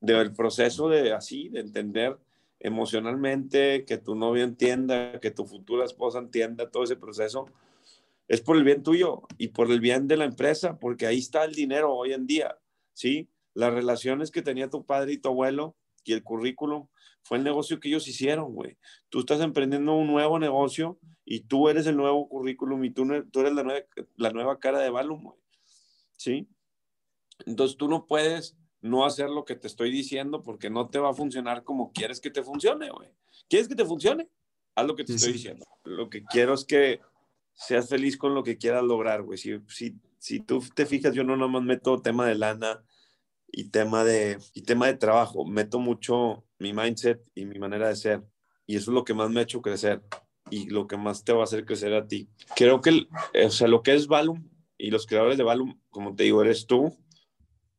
[0.00, 2.18] del proceso de así, de entender
[2.60, 7.46] emocionalmente, que tu novio entienda, que tu futura esposa entienda todo ese proceso,
[8.28, 11.44] es por el bien tuyo y por el bien de la empresa, porque ahí está
[11.44, 12.56] el dinero hoy en día,
[12.94, 13.28] ¿sí?
[13.60, 16.88] Las relaciones que tenía tu padre y tu abuelo y el currículum
[17.22, 18.78] fue el negocio que ellos hicieron, güey.
[19.10, 23.40] Tú estás emprendiendo un nuevo negocio y tú eres el nuevo currículum y tú, tú
[23.40, 25.38] eres la nueva, la nueva cara de Balum, güey.
[26.16, 26.48] ¿Sí?
[27.44, 31.10] Entonces tú no puedes no hacer lo que te estoy diciendo porque no te va
[31.10, 33.10] a funcionar como quieres que te funcione, güey.
[33.46, 34.26] ¿Quieres que te funcione?
[34.74, 35.66] Haz lo que te estoy diciendo.
[35.84, 37.00] Lo que quiero es que
[37.52, 39.36] seas feliz con lo que quieras lograr, güey.
[39.36, 42.82] Si, si, si tú te fijas, yo no nomás meto tema de lana,
[43.52, 45.44] y tema de, y tema de trabajo.
[45.44, 48.22] Meto mucho mi mindset y mi manera de ser.
[48.66, 50.02] Y eso es lo que más me ha hecho crecer
[50.50, 52.28] y lo que más te va a hacer crecer a ti.
[52.56, 53.06] Creo que,
[53.44, 56.66] o sea, lo que es Valum y los creadores de Valum, como te digo, eres
[56.66, 56.96] tú.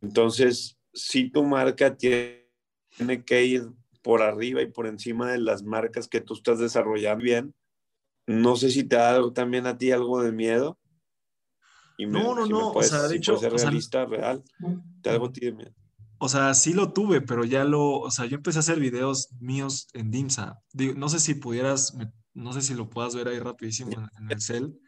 [0.02, 3.70] Entonces, si tu marca tiene que ir
[4.02, 7.54] por arriba y por encima de las marcas que tú estás desarrollando bien,
[8.28, 10.78] no sé si te da también a ti algo de miedo
[12.06, 12.72] no, no, no.
[12.72, 13.38] o sea, de hecho.
[13.38, 14.44] Ser realista, real.
[15.02, 15.74] Te algo tiene.
[16.18, 18.00] O sea, sí lo tuve, pero ya lo.
[18.00, 20.62] O sea, yo empecé a hacer videos míos en DIMSA.
[20.96, 21.96] no sé si pudieras
[22.34, 24.80] no sé si lo puedas ver ahí rapidísimo en, el cel.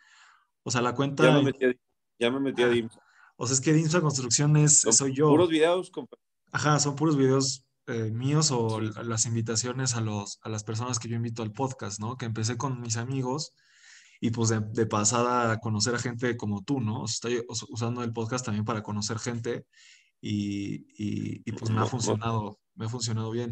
[0.63, 1.23] O sea, la cuenta...
[1.23, 1.73] Ya me metí a,
[2.19, 2.99] ya me metí a DIMSA.
[3.36, 5.30] O sea, es que DIMSA Construcción es, soy yo.
[5.30, 5.91] Puros videos.
[6.52, 11.10] Ajá, son puros videos eh, míos o las invitaciones a, los, a las personas que
[11.10, 12.17] yo invito al podcast, ¿no?
[12.17, 13.54] Que empecé con mis amigos
[14.23, 17.03] y pues de, pasada conocer a gente como tú, ¿no?
[17.03, 19.65] estoy usando el podcast también para conocer gente
[20.21, 20.86] y,
[21.43, 23.51] y, pues me ha funcionado, me ha funcionado bien.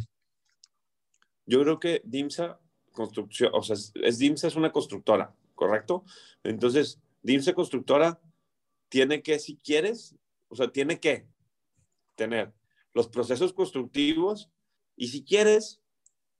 [1.46, 2.58] Yo creo que DIMSA
[2.94, 6.06] construcción, o sea, es, DIMSA es una constructora, ¿correcto?
[6.42, 8.22] Entonces, DIMSA constructora
[8.88, 10.16] tiene que, si quieres,
[10.48, 11.28] o sea, tiene que
[12.16, 12.54] tener
[12.94, 14.50] los procesos constructivos
[14.96, 15.82] y si quieres,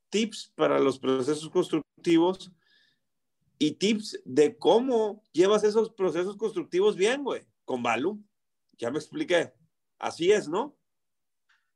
[0.10, 2.54] tips para los procesos constructivos
[3.62, 8.20] y tips de cómo llevas esos procesos constructivos bien, güey, con Balu.
[8.80, 9.54] Ya me expliqué.
[10.00, 10.76] Así es, ¿no?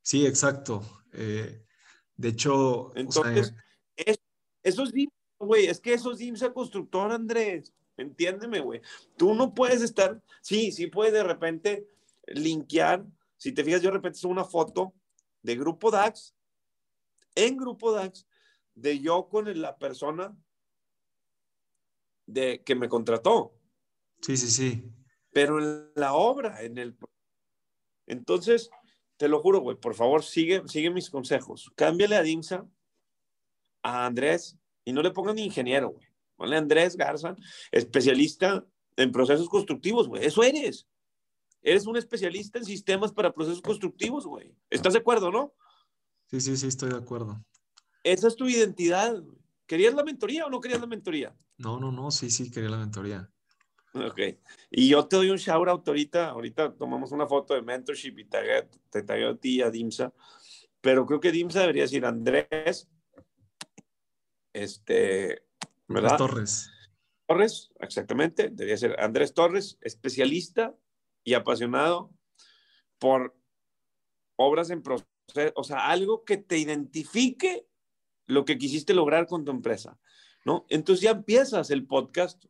[0.01, 0.81] Sí, exacto.
[1.13, 1.63] Eh,
[2.17, 3.53] de hecho, entonces,
[4.63, 8.81] esos DIMSA, güey, es que esos DIMSA constructor, Andrés, entiéndeme, güey.
[9.15, 11.87] Tú no puedes estar, sí, sí puedes de repente
[12.25, 13.05] linkear.
[13.37, 14.95] Si te fijas, yo de repente una foto
[15.43, 16.33] de Grupo DAX,
[17.35, 18.25] en Grupo DAX,
[18.73, 20.35] de yo con la persona
[22.25, 23.53] de que me contrató.
[24.21, 24.91] Sí, sí, sí.
[25.31, 26.97] Pero en la obra, en el...
[28.07, 28.69] Entonces,
[29.17, 31.71] te lo juro, güey, por favor, sigue, sigue mis consejos.
[31.75, 32.67] Cámbiale a DIMSA,
[33.83, 36.07] a Andrés, y no le pongan ingeniero, güey.
[36.35, 37.35] Ponle Andrés Garza,
[37.71, 38.65] especialista
[38.97, 40.25] en procesos constructivos, güey.
[40.25, 40.87] Eso eres.
[41.61, 44.53] Eres un especialista en sistemas para procesos constructivos, güey.
[44.69, 45.53] ¿Estás de acuerdo, no?
[46.27, 47.43] Sí, sí, sí, estoy de acuerdo.
[48.03, 49.23] Esa es tu identidad.
[49.65, 51.35] ¿Querías la mentoría o no querías la mentoría?
[51.57, 53.29] No, no, no, sí, sí, quería la mentoría.
[53.93, 54.19] Ok.
[54.71, 56.29] Y yo te doy un shout out ahorita.
[56.29, 60.13] Ahorita tomamos una foto de mentorship y te, te tagueo a ti, a Dimsa.
[60.81, 62.89] Pero creo que Dimsa debería decir Andrés.
[64.53, 65.45] Este.
[65.87, 66.17] ¿Verdad?
[66.17, 66.69] Torres.
[67.27, 68.49] Torres, exactamente.
[68.49, 70.75] Debería ser Andrés Torres, especialista
[71.23, 72.11] y apasionado
[72.99, 73.35] por
[74.35, 75.07] obras en proceso.
[75.55, 77.67] O sea, algo que te identifique
[78.27, 79.99] lo que quisiste lograr con tu empresa,
[80.45, 80.65] ¿no?
[80.69, 82.45] Entonces ya empiezas el podcast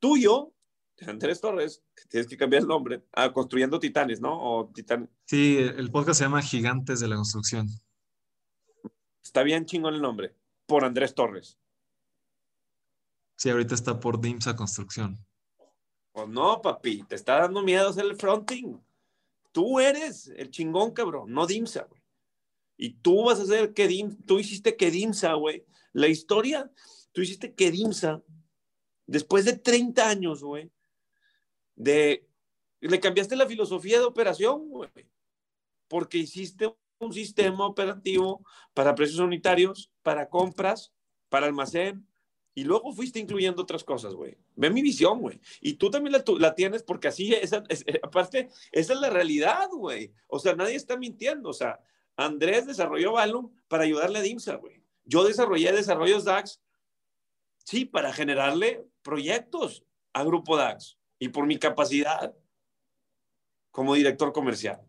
[0.00, 0.52] tuyo,
[0.96, 4.32] de Andrés Torres, que tienes que cambiar el nombre, a Construyendo Titanes, ¿no?
[4.32, 4.72] O
[5.24, 7.68] Sí, el podcast se llama Gigantes de la Construcción.
[9.22, 10.34] Está bien chingón el nombre,
[10.66, 11.58] por Andrés Torres.
[13.36, 15.18] Sí, ahorita está por DIMSA Construcción.
[16.12, 18.78] Pues no, papi, te está dando miedo hacer el fronting.
[19.50, 22.02] Tú eres el chingón, cabrón, no DIMSA, güey.
[22.76, 23.88] Y tú vas a hacer que
[24.26, 25.64] tú hiciste que DIMSA, güey.
[25.92, 26.70] La historia,
[27.12, 28.22] tú hiciste que DIMSA,
[29.06, 30.70] después de 30 años, güey,
[31.74, 32.28] de,
[32.80, 34.90] le cambiaste la filosofía de operación, güey,
[35.88, 38.44] porque hiciste un sistema operativo
[38.74, 40.92] para precios unitarios, para compras,
[41.28, 42.06] para almacén,
[42.54, 44.36] y luego fuiste incluyendo otras cosas, güey.
[44.56, 45.40] Ve mi visión, güey.
[45.60, 49.68] Y tú también la, la tienes porque así, esa, es, aparte, esa es la realidad,
[49.70, 50.12] güey.
[50.28, 51.48] O sea, nadie está mintiendo.
[51.48, 51.80] O sea,
[52.14, 54.82] Andrés desarrolló Valum para ayudarle a DIMSA, güey.
[55.04, 56.60] Yo desarrollé desarrollos DAX,
[57.64, 62.34] sí, para generarle proyectos a Grupo DAX y por mi capacidad
[63.70, 64.80] como director comercial.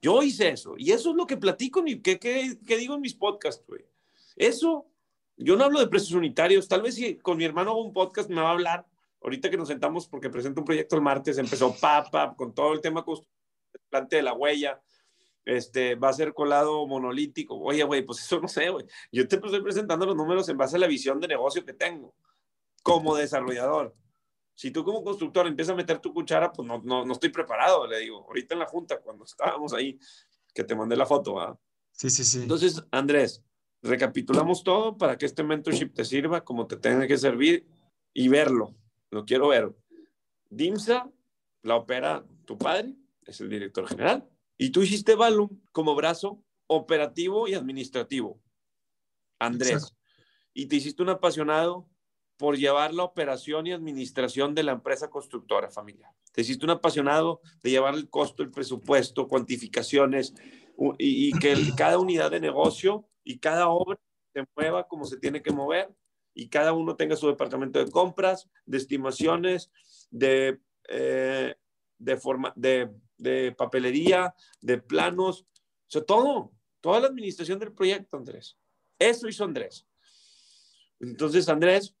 [0.00, 3.14] Yo hice eso y eso es lo que platico y que, que, digo en mis
[3.14, 3.64] podcasts.
[4.36, 4.86] Eso,
[5.36, 8.30] yo no hablo de precios unitarios, tal vez si con mi hermano hago un podcast
[8.30, 8.86] me va a hablar.
[9.20, 12.80] Ahorita que nos sentamos porque presento un proyecto el martes, empezó PAPA con todo el
[12.80, 13.04] tema
[14.08, 14.80] de la huella,
[15.48, 17.56] este, va a ser colado monolítico.
[17.56, 18.84] Oye, güey, pues eso no sé, güey.
[19.10, 22.14] Yo te estoy presentando los números en base a la visión de negocio que tengo
[22.82, 23.96] como desarrollador.
[24.54, 27.86] Si tú como constructor empiezas a meter tu cuchara, pues no, no, no estoy preparado,
[27.86, 28.26] le digo.
[28.26, 29.98] Ahorita en la junta, cuando estábamos ahí,
[30.52, 31.58] que te mandé la foto, ¿verdad?
[31.92, 32.42] Sí, sí, sí.
[32.42, 33.42] Entonces, Andrés,
[33.80, 37.66] recapitulamos todo para que este mentorship te sirva como te tenga que servir
[38.12, 38.74] y verlo.
[39.10, 39.74] Lo quiero ver.
[40.50, 41.10] DIMSA
[41.62, 44.28] la opera tu padre, es el director general.
[44.58, 48.42] Y tú hiciste Valum como brazo operativo y administrativo.
[49.38, 49.94] Andrés.
[50.52, 51.88] Y te hiciste un apasionado
[52.36, 56.12] por llevar la operación y administración de la empresa constructora familiar.
[56.32, 60.34] Te hiciste un apasionado de llevar el costo, el presupuesto, cuantificaciones
[60.98, 63.98] y, que cada unidad de negocio y cada obra
[64.32, 65.92] se mueva como se tiene que mover
[66.32, 69.72] y cada uno tenga su departamento de compras, de estimaciones,
[70.10, 71.56] de, eh,
[71.98, 78.16] de, forma, de de papelería, de planos, o sea, todo, toda la administración del proyecto,
[78.16, 78.56] Andrés.
[78.98, 79.86] Eso hizo Andrés.
[81.00, 81.94] Entonces, Andrés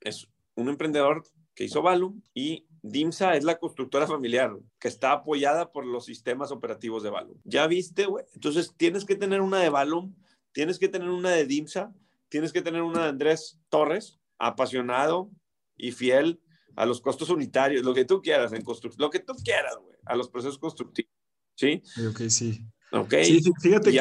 [0.00, 5.72] es un emprendedor que hizo Valum y DIMSA es la constructora familiar que está apoyada
[5.72, 7.38] por los sistemas operativos de Valum.
[7.44, 8.24] ¿Ya viste, güey?
[8.34, 10.14] Entonces, tienes que tener una de Valum,
[10.52, 11.92] tienes que tener una de DIMSA
[12.30, 15.30] tienes que tener una de Andrés Torres, apasionado
[15.76, 16.40] y fiel
[16.76, 19.89] a los costos unitarios, lo que tú quieras en construcción, lo que tú quieras, güey,
[20.06, 21.12] a los procesos constructivos.
[21.56, 21.82] ¿Sí?
[22.08, 22.64] Ok, sí.
[22.92, 23.14] Ok.
[23.22, 23.98] Sí, fíjate que,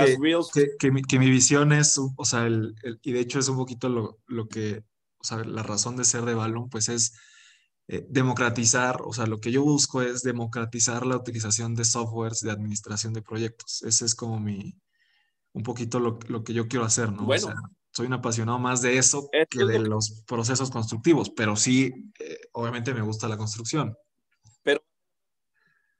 [0.79, 3.89] que, mi, que, mi, visión es, o sea, el, y de hecho es un poquito
[3.89, 4.83] lo, lo, que,
[5.19, 7.13] o sea, la razón de ser de Balloon, pues es
[7.87, 12.51] eh, democratizar, o sea, lo que yo busco es democratizar la utilización de softwares de
[12.51, 13.83] administración de proyectos.
[13.83, 14.75] Ese es como mi,
[15.53, 17.25] un poquito lo, lo que yo quiero hacer, ¿no?
[17.25, 17.53] Bueno.
[17.91, 22.93] soy un apasionado más de eso que de los procesos constructivos, pero sí, eh, obviamente
[22.93, 23.95] me gusta la construcción.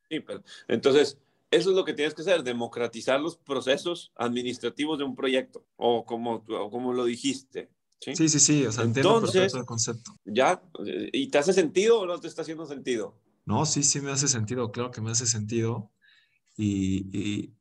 [0.10, 1.18] Sí, pero, entonces,
[1.52, 6.06] eso es lo que tienes que hacer, democratizar los procesos administrativos de un proyecto, o
[6.06, 7.70] como, como lo dijiste.
[8.00, 8.16] ¿sí?
[8.16, 10.16] sí, sí, o sea, Entonces, el concepto.
[10.26, 10.62] ¿Ya?
[11.12, 13.20] ¿Y te hace sentido o no te está haciendo sentido?
[13.46, 15.92] No, sí, sí me hace sentido, claro que me hace sentido.
[16.56, 17.54] Y, y,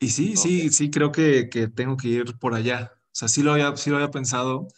[0.00, 2.92] y sí, sí, sí, creo que, que, tengo que ir por allá.
[2.94, 4.68] O sea, sí lo había, sí lo había pensado.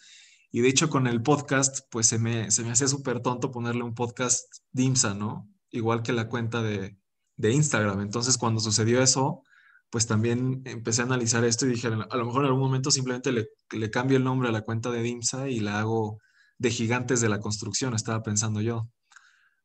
[0.51, 3.83] Y de hecho con el podcast, pues se me, se me hacía súper tonto ponerle
[3.83, 5.49] un podcast DIMSA, ¿no?
[5.69, 6.97] Igual que la cuenta de,
[7.41, 8.01] de Instagram.
[8.01, 9.43] Entonces, cuando sucedió eso,
[9.89, 13.31] pues también empecé a analizar esto y dije, a lo mejor en algún momento simplemente
[13.31, 16.19] le, le cambio el nombre a la cuenta de DIMSA y la hago
[16.57, 18.87] de gigantes de la construcción, estaba pensando yo.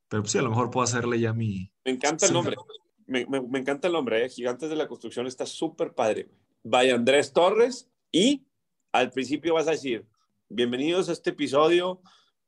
[0.09, 1.71] Pero pues sí, a lo mejor puedo hacerle ya mi...
[1.85, 2.57] Me encanta el nombre.
[3.07, 4.29] Me, me, encanta el nombre, ¿eh?
[4.29, 6.29] Gigantes de la Construcción está súper padre.
[6.65, 8.47] Vaya Andrés Torres y
[8.91, 10.05] al principio vas a decir,
[10.49, 12.01] bienvenidos a este episodio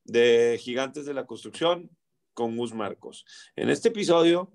[0.03, 1.91] de Gigantes de la Construcción
[2.35, 3.25] con Gus Marcos.
[3.55, 4.53] En este episodio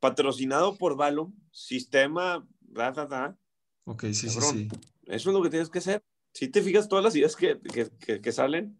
[0.00, 2.46] patrocinado por Valum, sistema,
[3.84, 4.68] Ok, sí, sí, sí.
[5.06, 6.02] Eso es lo que tienes que hacer.
[6.32, 8.78] Si te fijas todas las ideas que, que, que, salen,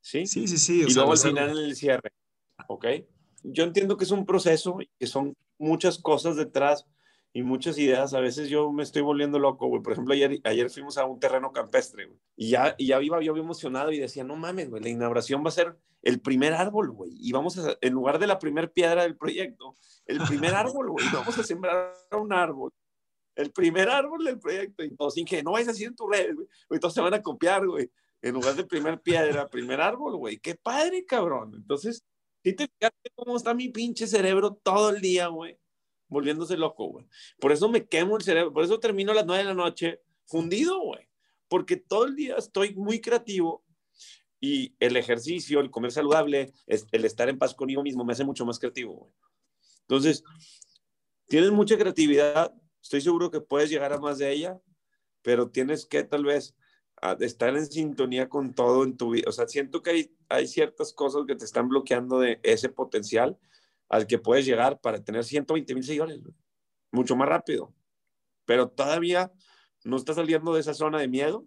[0.00, 0.26] ¿sí?
[0.26, 0.84] Sí, sí, sí.
[0.86, 2.12] y luego al final en el cierre,
[2.68, 2.86] ¿ok?
[3.42, 6.86] Yo entiendo que es un proceso y que son muchas cosas detrás
[7.34, 8.14] y muchas ideas.
[8.14, 9.82] A veces yo me estoy volviendo loco, güey.
[9.82, 12.18] Por ejemplo, ayer, ayer fuimos a un terreno campestre, güey.
[12.36, 15.48] Y ya, y ya iba yo emocionado y decía, no mames, güey, la inauguración va
[15.48, 17.10] a ser el primer árbol, güey.
[17.18, 19.74] Y vamos a, en lugar de la primera piedra del proyecto,
[20.06, 21.04] el primer árbol, güey.
[21.12, 22.72] Vamos a sembrar un árbol.
[23.34, 24.84] El primer árbol del proyecto.
[24.84, 26.46] Y todos que no vayas así en tu red, güey.
[26.70, 27.90] Entonces se van a copiar, güey.
[28.22, 30.38] En lugar de primer piedra, primer árbol, güey.
[30.38, 31.52] Qué padre, cabrón.
[31.56, 32.04] Entonces,
[32.44, 35.58] ¿sí te fíjate cómo está mi pinche cerebro todo el día, güey?
[36.08, 37.06] Volviéndose loco, güey.
[37.40, 38.52] Por eso me quemo el cerebro.
[38.52, 41.08] Por eso termino a las nueve de la noche fundido, güey.
[41.48, 43.64] Porque todo el día estoy muy creativo
[44.40, 48.44] y el ejercicio, el comer saludable, el estar en paz conmigo mismo me hace mucho
[48.44, 49.12] más creativo, güey.
[49.82, 50.22] Entonces,
[51.26, 54.60] tienes mucha creatividad, estoy seguro que puedes llegar a más de ella,
[55.22, 56.54] pero tienes que tal vez
[57.20, 59.24] estar en sintonía con todo en tu vida.
[59.28, 63.38] O sea, siento que hay, hay ciertas cosas que te están bloqueando de ese potencial
[63.94, 66.20] al que puedes llegar para tener 120 mil seguidores,
[66.90, 67.72] mucho más rápido.
[68.44, 69.32] Pero todavía
[69.84, 71.46] no estás saliendo de esa zona de miedo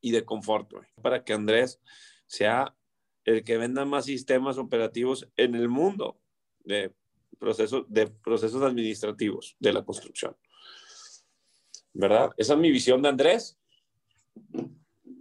[0.00, 0.68] y de confort,
[1.00, 1.80] para que Andrés
[2.26, 2.74] sea
[3.24, 6.18] el que venda más sistemas operativos en el mundo
[6.64, 6.92] de
[7.38, 10.36] procesos, de procesos administrativos de la construcción.
[11.92, 12.32] ¿Verdad?
[12.36, 13.56] Esa es mi visión de Andrés.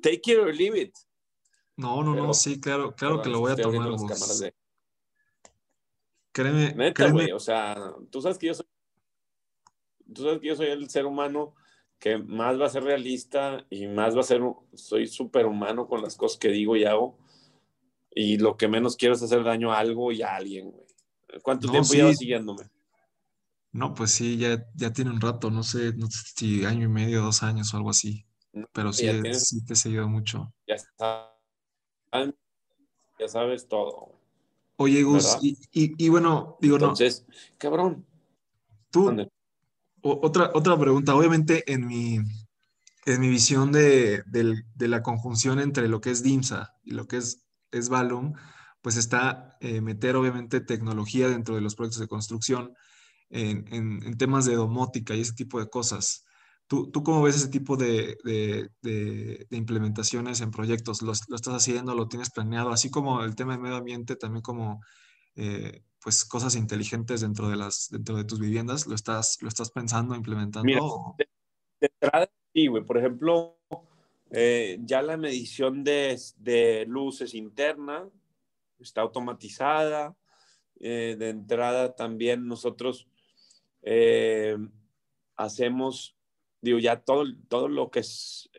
[0.02, 0.96] Take it or leave it.
[1.78, 3.92] No, no, no, sí, claro, claro que lo voy a tomar.
[6.36, 8.65] Créeme, Neta, güey, o sea, tú sabes que yo soy,
[10.13, 11.56] tú sabes que yo soy el ser humano
[11.98, 14.41] que más va a ser realista y más va a ser,
[14.74, 17.17] soy súper humano con las cosas que digo y hago.
[18.13, 20.86] Y lo que menos quiero es hacer daño a algo y a alguien, güey.
[21.41, 22.69] ¿Cuánto tiempo llevas siguiéndome?
[23.71, 26.89] No, pues sí, ya, ya tiene un rato, no sé, no sé si año y
[26.89, 28.26] medio, dos años o algo así.
[28.74, 30.54] Pero sí, sí te he seguido mucho.
[30.67, 31.34] Ya está.
[33.19, 34.25] Ya sabes todo.
[34.78, 37.26] Oye, Gus, y, y, bueno, digo, Entonces,
[37.58, 38.06] cabrón.
[38.90, 39.10] Tú,
[40.02, 41.16] otra, otra pregunta.
[41.16, 42.20] Obviamente, en mi,
[43.06, 44.24] en mi visión de,
[44.78, 48.34] la conjunción entre lo que es DIMSA y lo que es, es Valum,
[48.82, 52.74] pues está eh, meter obviamente tecnología dentro de los proyectos de construcción
[53.30, 56.25] en, temas de domótica y ese tipo de cosas.
[56.67, 58.17] ¿Tú, tú cómo ves ese tipo de,
[59.51, 61.04] implementaciones en proyectos?
[61.04, 61.93] ¿Lo, estás haciendo?
[61.93, 62.71] ¿Lo tienes planeado?
[62.71, 64.82] Así como el tema de medio ambiente, también como
[65.36, 69.70] eh, pues cosas inteligentes dentro de, las, dentro de tus viviendas, ¿lo estás, lo estás
[69.70, 71.16] pensando, implementando?
[71.18, 71.28] de,
[71.82, 72.84] entrada, sí, güey.
[72.84, 73.59] Por ejemplo,
[74.32, 78.09] eh, ya la medición de, de luces interna,
[78.80, 80.16] está automatizada.
[80.80, 83.07] Eh, de entrada también nosotros
[85.38, 86.14] hacemos,
[86.66, 88.49] digo, ya todo, todo lo que es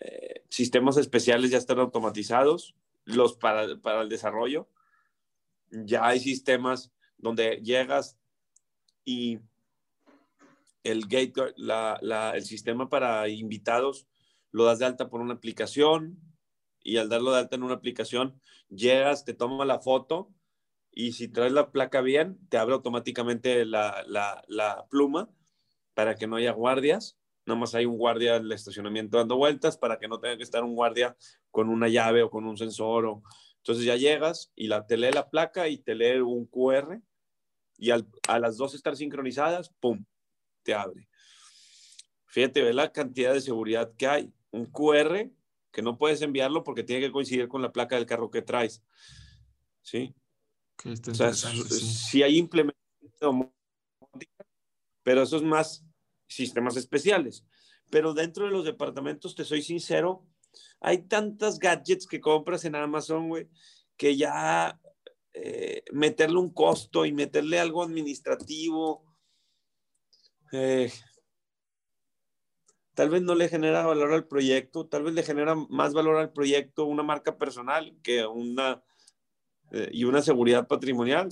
[0.00, 2.74] eh, sistemas especiales ya están automatizados,
[3.04, 4.68] los para, para el desarrollo.
[5.70, 8.18] Ya hay sistemas donde llegas
[9.04, 9.38] y
[10.84, 14.06] el gate, la, la, el sistema para invitados
[14.50, 16.18] lo das de alta por una aplicación
[16.82, 20.32] y al darlo de alta en una aplicación, llegas, te toma la foto
[20.90, 25.28] y si traes la placa bien, te abre automáticamente la, la pluma
[25.98, 27.18] para que no haya guardias.
[27.44, 30.44] Nada más hay un guardia en el estacionamiento dando vueltas para que no tenga que
[30.44, 31.16] estar un guardia
[31.50, 33.04] con una llave o con un sensor.
[33.04, 33.24] O...
[33.56, 37.00] Entonces ya llegas y la, te lee la placa y te lee un QR
[37.78, 40.04] y al, a las dos estar sincronizadas, ¡pum!
[40.62, 41.08] Te abre.
[42.26, 44.32] Fíjate, ve la cantidad de seguridad que hay.
[44.52, 45.28] Un QR
[45.72, 48.84] que no puedes enviarlo porque tiene que coincidir con la placa del carro que traes.
[49.82, 50.14] ¿Sí?
[50.84, 52.22] o sea, sí.
[52.22, 53.50] hay implementación
[55.08, 55.87] pero eso es más
[56.28, 57.44] sistemas especiales.
[57.90, 60.24] Pero dentro de los departamentos, te soy sincero,
[60.80, 63.48] hay tantas gadgets que compras en Amazon, güey,
[63.96, 64.80] que ya
[65.32, 69.04] eh, meterle un costo y meterle algo administrativo,
[70.52, 70.92] eh,
[72.94, 76.32] tal vez no le genera valor al proyecto, tal vez le genera más valor al
[76.32, 78.82] proyecto una marca personal que una
[79.70, 81.28] eh, y una seguridad patrimonial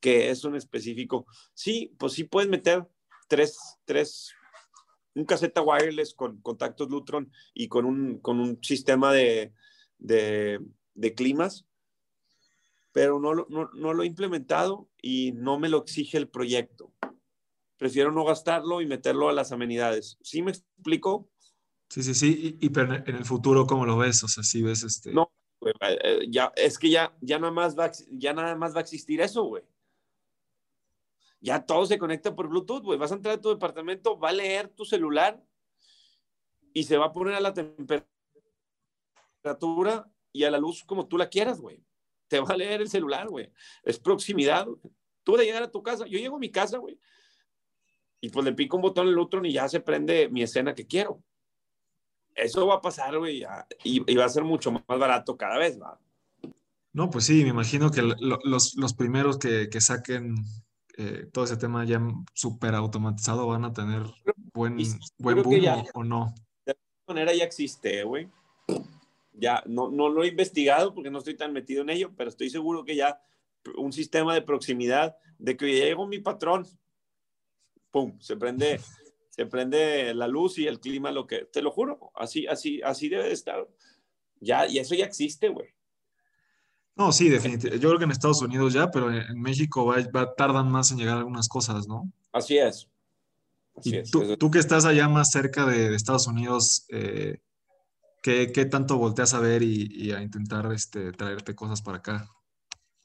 [0.00, 1.26] que es un específico.
[1.52, 2.88] Sí, pues sí puedes meter
[3.28, 4.32] tres, tres,
[5.14, 9.52] un caseta wireless con contactos Lutron y con un, con un sistema de,
[9.98, 10.60] de,
[10.94, 11.66] de climas,
[12.92, 16.92] pero no, no, no lo he implementado y no me lo exige el proyecto
[17.80, 20.18] prefiero no gastarlo y meterlo a las amenidades.
[20.20, 21.30] ¿Sí me explico?
[21.88, 22.58] Sí, sí, sí.
[22.60, 24.22] Y, pero en el futuro, ¿cómo lo ves?
[24.22, 25.14] O sea, si ves este...
[25.14, 25.32] No,
[25.62, 29.22] eh, ya, es que ya, ya, nada más va, ya nada más va a existir
[29.22, 29.62] eso, güey.
[31.40, 32.98] Ya todo se conecta por Bluetooth, güey.
[32.98, 35.42] Vas a entrar a tu departamento, va a leer tu celular
[36.74, 38.06] y se va a poner a la temperatura
[40.32, 41.82] y a la luz como tú la quieras, güey.
[42.28, 43.50] Te va a leer el celular, güey.
[43.82, 44.66] Es proximidad.
[45.24, 46.98] Tú de llegar a tu casa, yo llego a mi casa, güey,
[48.20, 50.86] y pues le pico un botón al otro y ya se prende mi escena que
[50.86, 51.22] quiero.
[52.34, 53.44] Eso va a pasar, güey,
[53.84, 55.98] y, va a ser mucho más barato cada vez, ¿va?
[56.92, 60.34] No, pues sí, me imagino que los, los, primeros que saquen
[61.00, 61.98] eh, todo ese tema ya
[62.34, 64.02] súper automatizado van a tener
[64.52, 64.76] buen,
[65.18, 66.34] buen boom o, no.
[66.66, 68.28] De alguna manera ya existe, güey.
[69.32, 72.50] Ya, no, no lo he investigado porque no estoy tan metido en ello, pero estoy
[72.50, 73.18] seguro que ya
[73.76, 76.66] un sistema de proximidad de que llegó mi patrón
[77.90, 78.78] pum, se prende,
[79.30, 83.08] se prende la luz y el clima, lo que, te lo juro, así, así, así
[83.08, 83.66] debe de estar.
[84.40, 85.68] Ya, y eso ya existe, güey.
[87.00, 87.82] No, sí, definitivamente.
[87.82, 91.16] Yo creo que en Estados Unidos ya, pero en México va, tardan más en llegar
[91.16, 92.12] algunas cosas, ¿no?
[92.30, 92.90] Así es.
[93.82, 97.38] y Tú, que estás allá más cerca de, Estados Unidos, eh,
[98.22, 102.28] ¿qué, tanto volteas a ver y, y, a intentar este, traerte cosas para acá?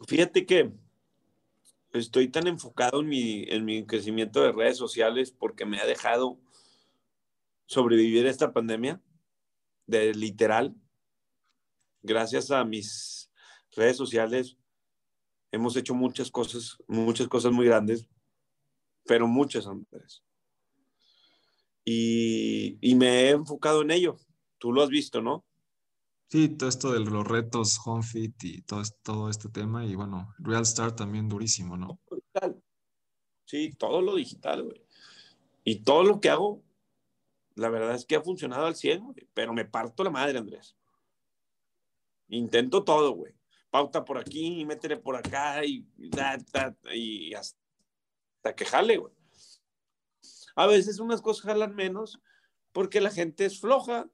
[0.05, 0.73] Fíjate que
[1.93, 6.37] estoy tan enfocado en mi, en mi crecimiento de redes sociales porque me ha dejado
[7.65, 8.99] sobrevivir esta pandemia,
[9.87, 10.75] de literal.
[12.03, 13.24] Gracias a mis
[13.75, 14.57] redes sociales
[15.51, 18.07] hemos hecho muchas cosas, muchas cosas muy grandes,
[19.05, 20.23] pero muchas, Andrés.
[21.83, 24.17] Y, y me he enfocado en ello.
[24.57, 25.45] Tú lo has visto, ¿no?
[26.27, 29.85] Sí, todo esto de los retos, HomeFit y todo, todo este tema.
[29.85, 31.99] Y bueno, Real Star también durísimo, ¿no?
[33.45, 34.81] Sí, todo lo digital, güey.
[35.63, 36.63] Y todo lo que hago,
[37.53, 39.27] la verdad es que ha funcionado al 100, güey.
[39.33, 40.75] Pero me parto la madre, Andrés.
[42.27, 43.33] Intento todo, güey.
[43.75, 49.03] Pauta por aquí, y métele por acá y, y hasta que jale.
[50.55, 52.21] A veces unas cosas jalan menos
[52.71, 54.07] porque la gente es floja.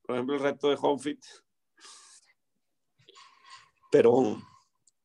[0.00, 1.22] Por ejemplo, el reto de HomeFit
[3.90, 4.42] pero,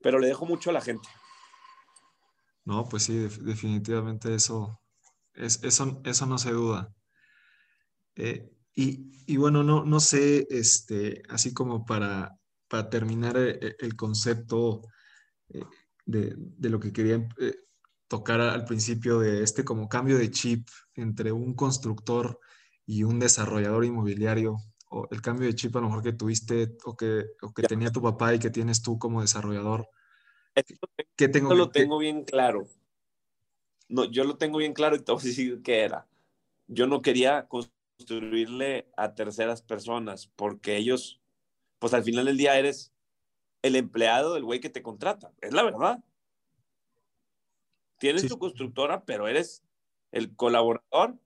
[0.01, 1.09] pero le dejo mucho a la gente.
[2.63, 4.81] No, pues sí, definitivamente eso,
[5.33, 6.95] es, eso, eso no se duda.
[8.15, 12.36] Eh, y, bueno, no, no sé, este, así como para,
[12.67, 14.81] para terminar eh, eh, el, concepto
[16.05, 17.27] de, de, lo que quería
[18.07, 22.39] tocar al principio de este como cambio de chip entre un constructor
[22.85, 24.57] y un desarrollador inmobiliario
[24.89, 27.91] o el cambio de chip a lo mejor que tuviste o que, o que tenía
[27.91, 29.89] tu papá y que tienes tú como desarrollador?
[31.15, 31.49] ¿Qué tengo?
[31.49, 32.67] Yo lo tengo bien claro.
[33.89, 36.07] No, yo lo tengo bien claro y te voy a decir qué era.
[36.67, 41.21] Yo no quería construirle a terceras personas porque ellos,
[41.79, 42.91] pues al final del día eres
[43.61, 45.31] el empleado del güey que te contrata.
[45.41, 46.03] Es la verdad.
[47.99, 49.63] Tienes tu constructora, pero eres
[50.11, 51.17] el colaborador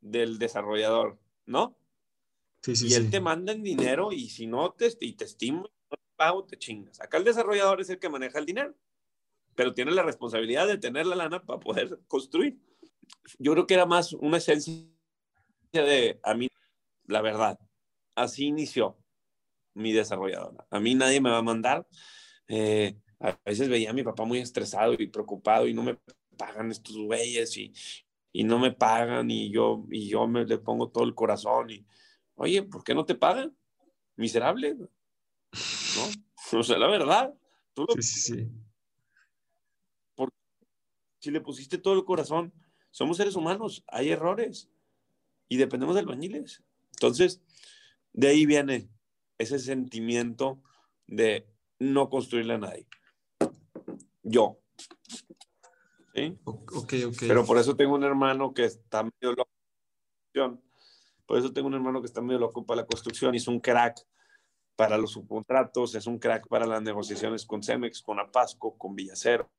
[0.00, 1.76] del desarrollador, ¿no?
[2.66, 6.02] y él te manda el dinero y si no te, y te estimo, no te
[6.16, 7.00] pago, te chingas.
[7.00, 8.74] Acá el desarrollador es el que maneja el dinero,
[9.54, 12.58] pero tiene la responsabilidad de tener la lana para poder construir.
[13.38, 14.84] Yo creo que era más una esencia
[15.72, 16.48] de, a mí,
[17.06, 17.58] la verdad,
[18.14, 18.99] así inició
[19.74, 20.66] mi desarrolladora.
[20.70, 21.86] A mí nadie me va a mandar.
[22.48, 25.98] Eh, a veces veía a mi papá muy estresado y preocupado y no me
[26.36, 27.72] pagan estos güeyes y,
[28.32, 31.86] y no me pagan y yo, y yo me le pongo todo el corazón y,
[32.34, 33.56] oye, ¿por qué no te pagan?
[34.16, 34.74] Miserable.
[34.74, 34.88] ¿No?
[36.52, 37.32] O sea, la verdad.
[37.74, 38.48] Tú sí, sí, sí.
[40.16, 40.34] Porque
[41.20, 42.52] si le pusiste todo el corazón,
[42.90, 44.68] somos seres humanos, hay errores
[45.48, 46.64] y dependemos de albañiles.
[46.92, 47.40] Entonces,
[48.12, 48.88] de ahí viene
[49.40, 50.62] ese sentimiento
[51.06, 51.46] de
[51.78, 52.86] no construirle a nadie.
[54.22, 54.60] Yo,
[56.44, 57.16] Ok, ok.
[57.20, 59.50] Pero por eso tengo un hermano que está medio loco.
[61.26, 63.34] Por eso tengo un hermano que está medio loco para la construcción.
[63.34, 64.04] Es un crack
[64.76, 69.50] para los subcontratos, es un crack para las negociaciones con Cemex, con Apasco, con Villacero,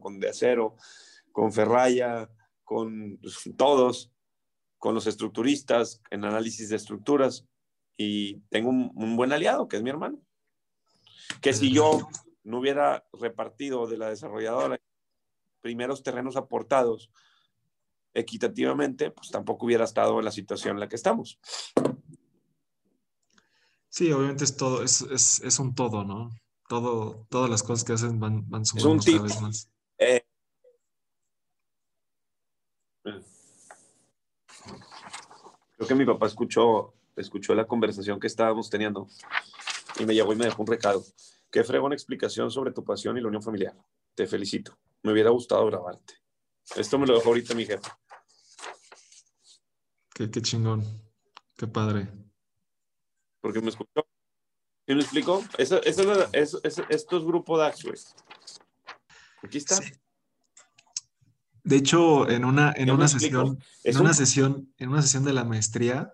[0.00, 0.76] con De Acero,
[1.32, 2.30] con Ferraya,
[2.64, 3.20] con
[3.56, 4.10] todos,
[4.78, 7.46] con los estructuristas, en análisis de estructuras.
[7.98, 10.18] Y tengo un, un buen aliado, que es mi hermano.
[11.42, 12.08] Que si yo
[12.44, 14.80] no hubiera repartido de la desarrolladora
[15.60, 17.10] primeros terrenos aportados
[18.14, 21.38] equitativamente, pues tampoco hubiera estado en la situación en la que estamos.
[23.88, 26.30] Sí, obviamente es todo, es, es, es un todo, ¿no?
[26.68, 29.70] Todo, todas las cosas que hacen van, van sumando cada vez más.
[29.98, 30.24] Eh,
[33.02, 33.24] creo
[35.88, 39.08] que mi papá escuchó, escuchó la conversación que estábamos teniendo
[39.98, 41.04] y me llegó y me dejó un recado.
[41.50, 43.74] Qué fregona explicación sobre tu pasión y la unión familiar.
[44.14, 44.78] Te felicito.
[45.02, 46.14] Me hubiera gustado grabarte.
[46.76, 47.88] Esto me lo dejó ahorita mi jefe.
[50.14, 50.84] Qué, qué chingón.
[51.56, 52.08] Qué padre.
[53.40, 54.06] Porque me escuchó.
[54.86, 55.44] ¿Sí me explico?
[55.58, 57.96] Eso, eso, eso, esto es grupo DAX, güey.
[59.42, 59.78] Aquí está.
[61.62, 65.44] De hecho, en una, en una sesión, en una sesión, en una sesión de la
[65.44, 66.10] maestría,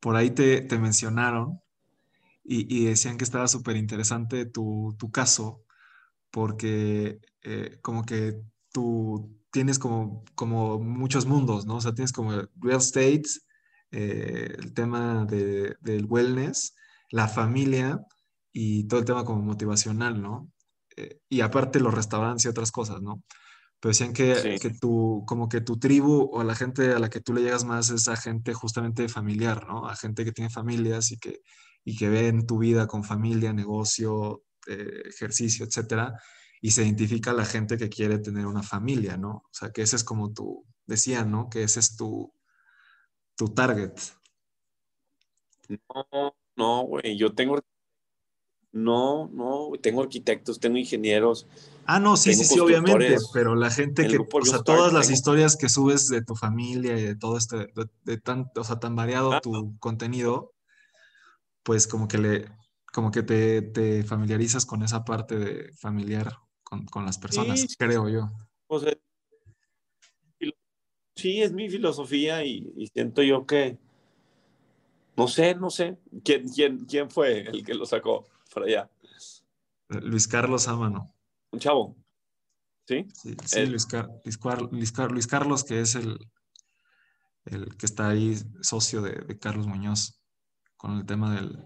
[0.00, 1.60] por ahí te, te mencionaron
[2.44, 5.64] y, y, decían que estaba súper interesante tu, tu, caso,
[6.30, 8.40] porque eh, como que
[8.72, 11.76] tú tienes como, como muchos mundos, ¿no?
[11.76, 13.24] O sea, tienes como real estate,
[13.90, 16.74] eh, el tema de, del wellness,
[17.10, 18.00] la familia
[18.52, 20.50] y todo el tema como motivacional, ¿no?
[20.96, 23.22] Eh, y aparte los restaurantes y otras cosas, ¿no?
[23.80, 27.20] Pero decían que, que tu, como que tu tribu o la gente a la que
[27.20, 29.88] tú le llegas más es a gente justamente familiar, ¿no?
[29.88, 31.42] A gente que tiene familias y que,
[31.84, 36.20] y que ven tu vida con familia, negocio, eh, ejercicio, etcétera,
[36.60, 39.30] y se identifica la gente que quiere tener una familia, ¿no?
[39.30, 41.48] O sea, que ese es como tu, decía, ¿no?
[41.48, 42.32] Que ese es tu,
[43.36, 43.92] tu target.
[45.68, 47.60] No, no, güey, yo tengo,
[48.72, 51.46] no, no, tengo arquitectos, tengo ingenieros.
[51.90, 55.56] Ah, no, sí, sí, sí, obviamente, pero la gente que, o sea, todas las historias
[55.56, 57.72] que subes de tu familia y de todo este,
[58.04, 60.52] de, tan, o sea, tan variado ah, tu contenido,
[61.62, 62.52] pues como que le,
[62.92, 68.28] como que te, familiarizas con esa parte de familiar con, las personas, creo yo.
[71.16, 73.78] sí, es mi filosofía y, siento yo que,
[75.16, 78.90] no sé, no sé, ¿quién, quién, quién fue el que lo sacó para allá?
[79.88, 81.14] Luis Carlos Amano.
[81.50, 81.96] Un chavo.
[82.86, 83.06] ¿Sí?
[83.12, 86.18] Sí, Luis, Carlos, que es el,
[87.44, 90.22] el que está ahí, socio de Carlos Muñoz,
[90.76, 91.58] con el tema del,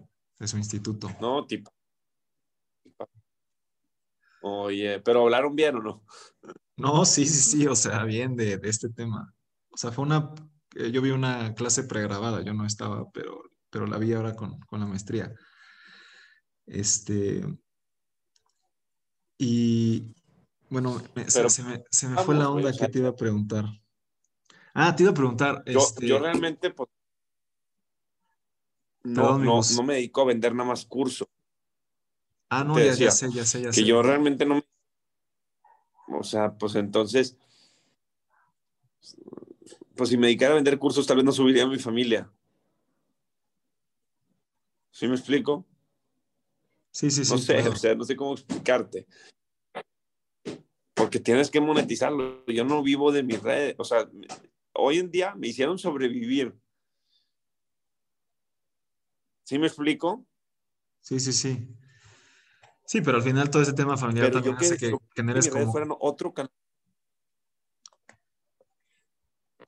[0.43, 1.09] de su instituto.
[1.21, 1.73] No, tipo.
[4.43, 6.05] Oye, pero hablaron bien o no?
[6.77, 9.33] No, sí, sí, sí, o sea, bien de, este tema.
[9.71, 10.35] O sea, fue una,
[10.75, 14.59] eh, yo vi una clase pregrabada, yo no estaba, pero, pero la vi ahora con,
[14.71, 15.33] la maestría.
[16.67, 17.45] Este,
[19.39, 20.15] y
[20.71, 21.63] bueno, se,
[22.09, 23.67] me, fue la onda que te iba a preguntar.
[24.75, 25.63] Ah, te iba a preguntar.
[25.67, 26.89] Yo, este, yo realmente, pues,
[29.05, 31.29] no, no, no, me dedico a vender nada más curso.
[32.49, 34.63] Ah, no, ya, sé, ya sé, ya que yo realmente no
[36.09, 37.37] O sea, pues entonces,
[39.95, 42.31] pues si me dedicara a vender cursos, tal vez no subiría a mi familia.
[44.91, 45.67] ¿Sí me explico?
[46.93, 47.33] Sí, sí, sí.
[47.33, 49.07] No sé, o sea, no sé cómo explicarte.
[50.95, 52.45] Porque tienes que monetizarlo.
[52.47, 53.75] Yo no vivo de mis redes.
[53.79, 54.09] O sea,
[54.75, 56.55] hoy en día me hicieron sobrevivir
[59.45, 60.25] ¿Sí me explico?
[61.01, 61.69] Sí, sí, sí.
[62.87, 65.99] Sí, pero al final todo ese tema familiar también hace que generes como...
[66.01, 66.33] otro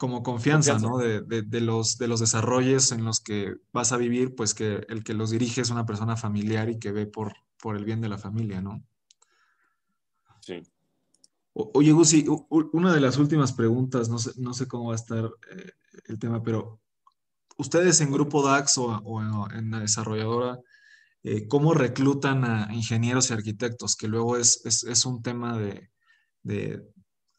[0.05, 0.98] como confianza, ¿no?
[0.98, 5.14] De, los, de los desarrollos en los que vas a vivir, pues que el que
[5.14, 8.18] los dirige es una persona familiar y que ve por, por el bien de la
[8.18, 8.84] familia, ¿no?
[10.40, 10.62] Sí.
[11.55, 15.24] oye, Gusi, una de las últimas preguntas, no sé, no sé cómo va a estar
[15.24, 15.72] eh,
[16.09, 16.82] el tema, pero
[17.57, 20.61] ustedes en Grupo DAX o, en la desarrolladora,
[21.22, 23.96] eh, ¿cómo reclutan a ingenieros y arquitectos?
[23.96, 25.88] Que luego es, es, un tema de,
[26.42, 26.86] de,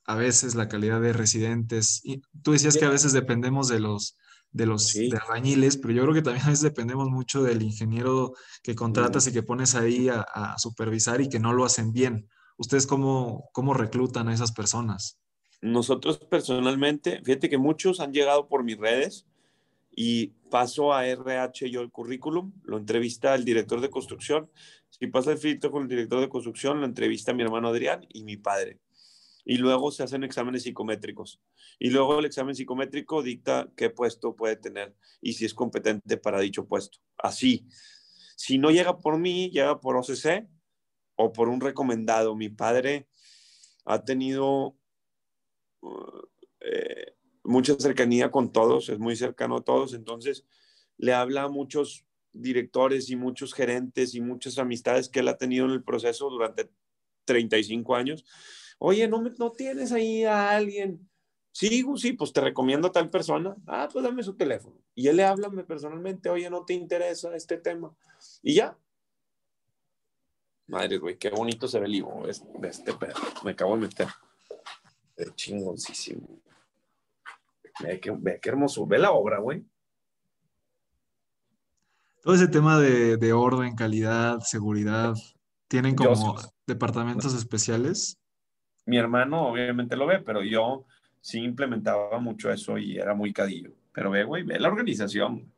[0.05, 2.01] a veces la calidad de residentes.
[2.03, 4.17] Y tú decías que a veces dependemos de los
[4.51, 8.33] de los de albañiles, pero yo creo que también a veces dependemos mucho del ingeniero
[8.63, 12.29] que contratas y que pones ahí a, a, supervisar y que no lo hacen bien.
[12.55, 15.19] ¿Ustedes cómo, cómo reclutan a esas personas?
[15.61, 19.25] Nosotros personalmente, fíjate que muchos han llegado por mis redes
[19.93, 24.49] y paso a RH yo el currículum, lo entrevista el director de construcción.
[24.89, 28.23] Si pasa el filtro con el director de construcción, lo entrevista mi hermano Adrián y
[28.23, 28.79] mi padre.
[29.45, 31.39] Y luego se hacen exámenes psicométricos.
[31.79, 36.39] Y luego el examen psicométrico dicta qué puesto puede tener y si es competente para
[36.39, 36.97] dicho puesto.
[37.17, 37.67] Así.
[38.35, 40.47] Si no llega por mí, llega por OCC
[41.15, 42.35] o por un recomendado.
[42.35, 43.07] Mi padre
[43.85, 44.75] ha tenido
[46.59, 50.45] eh, mucha cercanía con todos, es muy cercano a todos, entonces
[50.97, 55.65] le habla a muchos directores y muchos gerentes y muchas amistades que él ha tenido
[55.65, 56.69] en el proceso durante
[57.25, 58.25] 35 años.
[58.77, 61.09] Oye, ¿no, no tienes ahí a alguien?
[61.51, 63.55] Sí, sí, pues te recomiendo a tal persona.
[63.65, 64.75] Ah, pues dame su teléfono.
[64.93, 67.95] Y él le habla personalmente, oye, ¿no te interesa este tema?
[68.41, 68.77] Y ya.
[70.67, 73.13] Madre, güey, qué bonito se ve el higo de este pedo.
[73.43, 74.07] Me acabo de meter.
[75.15, 76.27] Es chingoncísimo.
[77.79, 78.85] Ve qué, hermoso.
[78.85, 79.65] Ve la obra, güey.
[82.21, 85.13] Todo ese tema de, orden, calidad, seguridad,
[85.67, 88.19] ¿tienen como departamentos especiales?
[88.85, 90.85] Mi hermano obviamente lo ve, pero yo
[91.21, 93.73] sí implementaba mucho eso y era muy cadillo.
[93.91, 95.51] Pero ve, güey, ve la organización.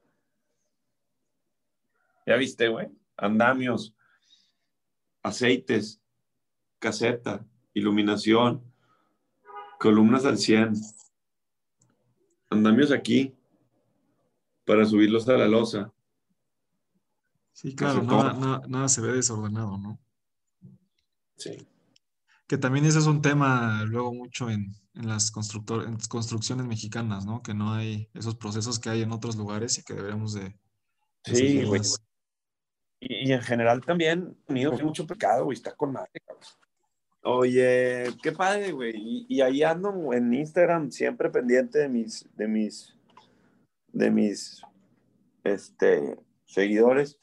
[2.25, 2.88] Ya viste, güey.
[3.17, 3.95] Andamios,
[5.23, 6.01] aceites,
[6.80, 8.63] caseta, iluminación,
[9.80, 10.73] columnas al 100,
[12.49, 13.36] andamios aquí
[14.65, 15.91] para subirlos a la losa.
[17.51, 19.99] Sí, claro, nada, se ve desordenado, ¿no?
[21.38, 21.67] Sí.
[22.47, 27.43] Que también ese es un tema luego mucho en, las construcciones mexicanas, ¿no?
[27.43, 30.55] Que no hay esos procesos que hay en otros lugares y que deberíamos de...
[31.23, 31.81] sí, güey.
[32.99, 36.43] Y, en general también, unido mucho pecado, güey, está con madre, cabrón.
[37.21, 39.25] Oye, qué padre, güey.
[39.27, 42.95] Y, ahí ando en Instagram siempre pendiente de mis, de mis,
[43.89, 44.61] de mis,
[45.43, 47.19] este, seguidores.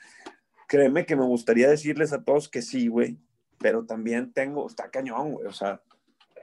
[0.69, 3.19] Créeme que me gustaría decirles a todos que sí, güey.
[3.59, 5.47] Pero también tengo, está cañón, güey.
[5.47, 5.81] O sea,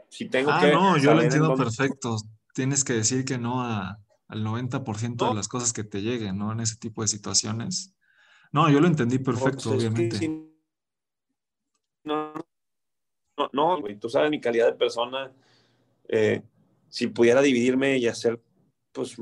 [0.10, 0.72] si tengo ah, que.
[0.72, 2.18] no, yo lo entiendo perfecto.
[2.54, 6.52] Tienes que decir que no a, al 90% de las cosas que te lleguen, ¿no?
[6.52, 7.94] En ese tipo de situaciones.
[8.52, 10.28] No, yo lo entendí perfecto, pues obviamente.
[12.04, 12.34] no,
[13.54, 15.32] no, güey, tú sabes mi calidad de persona.
[16.08, 16.42] Eh,
[16.90, 18.42] si pudiera dividirme y hacer,
[18.92, 19.16] pues,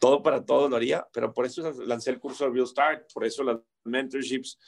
[0.00, 3.24] todo para todo lo haría, pero por eso lancé el curso de Real Start, por
[3.24, 4.58] eso las mentorships,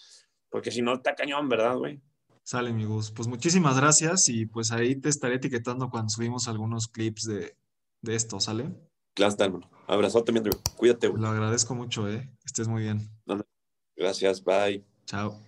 [0.55, 2.01] porque si no está cañón, ¿verdad, güey?
[2.45, 3.11] Sale, mi Gus.
[3.11, 7.57] Pues muchísimas gracias y pues ahí te estaré etiquetando cuando subimos algunos clips de,
[8.03, 8.73] de esto, ¿sale?
[9.15, 9.69] Claro, hermano.
[9.89, 10.39] Abrazote, mi
[10.77, 11.21] Cuídate, güey.
[11.21, 12.31] Lo agradezco mucho, ¿eh?
[12.45, 13.01] Estés muy bien.
[13.97, 14.85] Gracias, bye.
[15.07, 15.43] Chao.